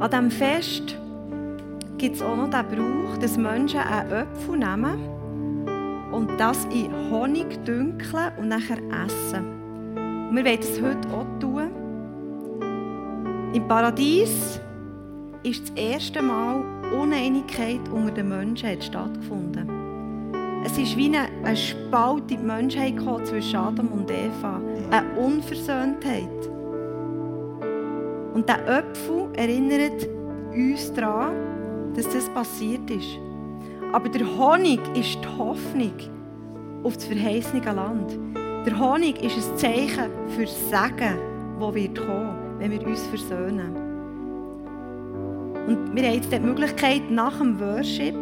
An 0.00 0.10
diesem 0.10 0.30
Fest 0.30 0.96
gibt 1.98 2.16
es 2.16 2.22
auch 2.22 2.34
noch 2.34 2.48
den 2.48 2.66
Brauch, 2.66 3.18
dass 3.18 3.36
Menschen 3.36 3.80
einen 3.80 4.12
Apfel 4.12 4.56
nehmen 4.56 4.98
und 6.12 6.30
das 6.38 6.64
in 6.66 6.90
Honig 7.10 7.62
dünkeln 7.64 8.32
und 8.38 8.48
nachher 8.48 8.78
essen. 9.04 9.44
Und 10.30 10.36
wir 10.36 10.44
wollen 10.44 10.60
das 10.60 10.80
heute 10.80 11.08
auch 11.10 11.26
tun. 11.40 11.70
Im 13.52 13.68
Paradies 13.68 14.58
ist 15.42 15.68
das 15.68 15.76
erste 15.76 16.22
Mal 16.22 16.64
Uneinigkeit 16.94 17.80
unter 17.92 18.12
den 18.12 18.28
Menschen 18.28 18.68
hat 18.70 18.84
stattgefunden. 18.84 19.68
Es 20.64 20.78
ist 20.78 20.96
wie 20.96 21.14
eine, 21.14 21.56
Spalt 21.56 22.30
in 22.30 22.38
die 22.38 22.44
Menschheit 22.44 22.94
zwischen 23.24 23.56
Adam 23.56 23.88
und 23.88 24.10
Eva. 24.10 24.60
Eine 24.90 25.10
Unversöhntheit. 25.18 26.48
Und 28.32 28.48
der 28.48 28.66
Apfel 28.66 29.28
erinnert 29.36 30.08
uns 30.54 30.92
daran, 30.94 31.34
dass 31.94 32.08
das 32.08 32.28
passiert 32.30 32.90
ist. 32.90 33.18
Aber 33.92 34.08
der 34.08 34.26
Honig 34.26 34.80
ist 34.96 35.18
die 35.22 35.38
Hoffnung 35.38 35.92
auf 36.82 36.94
das 36.94 37.04
verheißene 37.04 37.72
Land. 37.72 38.18
Der 38.66 38.78
Honig 38.78 39.22
ist 39.22 39.36
ein 39.36 39.58
Zeichen 39.58 40.10
für 40.28 40.42
das 40.42 40.70
Segen, 40.70 41.18
das 41.60 41.74
wird 41.74 41.98
kommen, 41.98 42.58
wenn 42.58 42.70
wir 42.72 42.86
uns 42.86 43.06
versöhnen. 43.06 43.83
Und 45.66 45.94
wir 45.94 46.02
haben 46.04 46.14
jetzt 46.14 46.30
die 46.30 46.38
Möglichkeit, 46.38 47.10
nach 47.10 47.38
dem 47.38 47.58
Worship, 47.58 48.14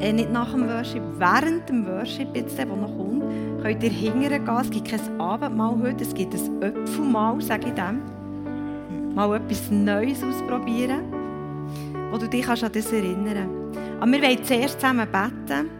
äh, 0.00 0.12
nicht 0.12 0.32
nach 0.32 0.52
dem 0.52 0.66
Worship, 0.68 1.02
während 1.18 1.68
dem 1.68 1.86
Worship, 1.86 2.34
jetzt, 2.34 2.56
der 2.56 2.66
noch 2.66 2.96
kommt, 2.96 3.24
könnt 3.62 3.82
ihr 3.82 3.90
hingern. 3.90 4.48
Es 4.60 4.70
gibt 4.70 4.88
kein 4.88 5.20
Abendmahl 5.20 5.76
heute, 5.82 6.02
es 6.02 6.14
gibt 6.14 6.34
ein 6.34 6.62
Öpfelmahl, 6.62 7.40
sage 7.42 7.68
ich 7.68 7.74
dem. 7.74 8.00
Mal 9.14 9.36
etwas 9.36 9.70
Neues 9.70 10.22
ausprobieren, 10.22 11.02
wo 12.10 12.16
du 12.16 12.26
dich 12.26 12.48
an 12.48 12.56
das 12.72 12.92
erinnern 12.92 13.48
kannst. 13.72 14.00
Aber 14.00 14.12
wir 14.12 14.22
wollen 14.22 14.44
zuerst 14.44 14.80
zusammen 14.80 15.06
beten. 15.10 15.70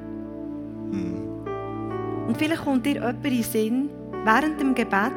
Und 2.26 2.36
vielleicht 2.36 2.64
kommt 2.64 2.84
dir 2.84 2.94
jemand 2.94 3.24
in 3.24 3.32
den 3.32 3.42
Sinn, 3.42 3.90
während 4.24 4.61
dem 4.61 4.74
Gebet, 4.74 5.11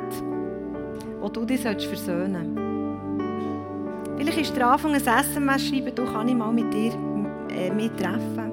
wo 1.22 1.30
du 1.30 1.46
dich 1.46 1.62
versöhnen 1.62 2.56
sollst. 2.56 2.73
Vielleicht 4.18 4.38
ist 4.40 4.56
der 4.56 4.68
Anfang 4.68 4.94
ein 4.94 5.02
SMS 5.02 5.68
schreiben, 5.68 5.94
du 5.96 6.06
kann 6.06 6.28
ich 6.28 6.36
mal 6.36 6.52
mit 6.52 6.74
dir 6.74 6.94
äh, 7.50 7.72
mittreffen. 7.72 8.52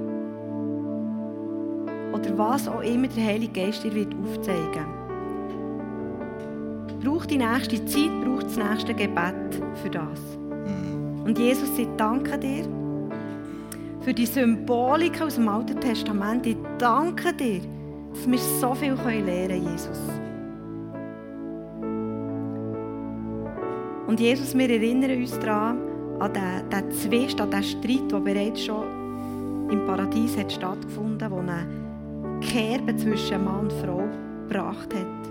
Oder 2.12 2.38
was 2.38 2.68
auch 2.68 2.82
immer 2.82 3.08
der 3.08 3.24
Heilige 3.24 3.52
Geist 3.52 3.84
dir 3.84 3.94
wird 3.94 4.14
aufzeigen 4.14 5.00
Braucht 7.02 7.30
die 7.30 7.38
nächste 7.38 7.82
Zeit, 7.86 8.10
braucht 8.24 8.46
das 8.46 8.56
nächste 8.56 8.94
Gebet 8.94 9.62
für 9.82 9.90
das. 9.90 10.20
Und 11.24 11.38
Jesus, 11.38 11.78
ich 11.78 11.88
danke 11.96 12.36
dir 12.38 12.64
für 14.00 14.12
die 14.12 14.26
Symbolik 14.26 15.20
aus 15.20 15.36
dem 15.36 15.48
Alten 15.48 15.78
Testament. 15.80 16.46
Ich 16.46 16.56
danke 16.78 17.32
dir, 17.32 17.60
dass 18.12 18.28
wir 18.28 18.38
so 18.38 18.74
viel 18.74 18.94
lernen 18.94 19.48
können, 19.48 19.70
Jesus. 19.70 19.98
Und 24.10 24.18
Jesus, 24.18 24.58
wir 24.58 24.68
erinnern 24.68 25.18
uns 25.18 25.38
daran, 25.38 25.78
an 26.18 26.32
den, 26.32 26.68
den 26.68 26.90
Zwist, 26.90 27.40
an 27.40 27.52
den 27.52 27.62
Streit, 27.62 28.10
der 28.10 28.18
bereits 28.18 28.64
schon 28.64 29.70
im 29.70 29.86
Paradies 29.86 30.36
hat 30.36 30.50
stattgefunden 30.50 31.22
hat, 31.22 31.30
der 31.30 31.54
eine 31.54 32.40
Kerbe 32.40 32.96
zwischen 32.96 33.44
Mann 33.44 33.60
und 33.60 33.72
Frau 33.74 34.02
gebracht 34.48 34.92
hat. 34.92 35.30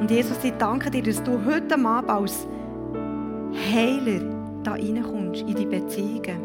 Und 0.00 0.10
Jesus, 0.10 0.42
ich 0.42 0.52
danke 0.58 0.90
dir, 0.90 1.04
dass 1.04 1.22
du 1.22 1.38
heute 1.44 1.76
Abend 1.76 2.10
als 2.10 2.48
Heiler 3.72 4.22
da 4.64 4.72
reinkommst, 4.72 5.42
in 5.42 5.54
die 5.54 5.66
Beziehungen. 5.66 6.40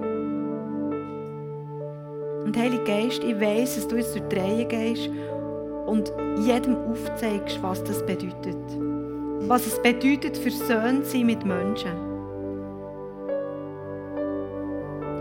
Und 2.46 2.56
Heilige 2.56 2.84
Geist, 2.84 3.24
ich 3.24 3.42
weiss, 3.42 3.78
dass 3.78 3.88
du 3.88 3.96
durch 3.96 4.14
die 4.30 4.36
Reihe 4.36 4.66
gehst 4.66 5.10
und 5.88 6.14
jedem 6.46 6.76
aufzeigst, 6.76 7.58
was 7.64 7.84
das 7.84 8.06
bedeutet. 8.06 8.85
Was 9.42 9.68
es 9.68 9.80
bedeutet, 9.82 10.38
versöhnt 10.38 11.06
sein 11.06 11.26
mit 11.26 11.46
Menschen. 11.46 11.92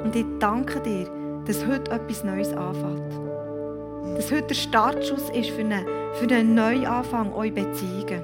Und 0.05 0.15
ich 0.17 0.25
danke 0.39 0.81
dir, 0.81 1.11
dass 1.47 1.67
heute 1.67 1.91
etwas 1.91 2.25
Neues 2.25 2.53
anfängt. 2.53 3.13
Dass 4.17 4.31
heute 4.31 4.49
der 4.49 4.55
Startschuss 4.55 5.31
ist 5.31 5.51
für 5.51 5.61
einen, 5.61 5.87
für 6.15 6.35
einen 6.35 6.55
Neuanfang 6.55 7.33
eurer 7.33 7.51
Beziehungen. 7.51 8.23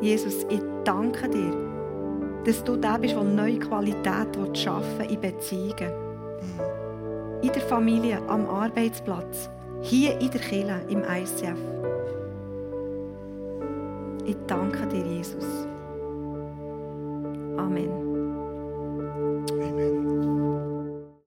Jesus, 0.00 0.44
ich 0.48 0.62
danke 0.84 1.28
dir, 1.28 1.52
dass 2.44 2.62
du 2.64 2.76
der 2.76 2.98
bist, 2.98 3.14
der 3.14 3.24
neue 3.24 3.58
Qualität 3.58 4.56
schaffen 4.56 5.08
in 5.08 5.20
Beziehungen. 5.20 5.92
In 7.42 7.52
der 7.52 7.62
Familie, 7.62 8.18
am 8.28 8.46
Arbeitsplatz, 8.46 9.50
hier 9.82 10.18
in 10.20 10.30
der 10.30 10.40
Kirche, 10.40 10.80
im 10.88 11.02
ICF. 11.02 11.58
Ich 14.26 14.36
danke 14.46 14.86
dir, 14.88 15.04
Jesus. 15.06 15.66
Amen. 17.56 18.07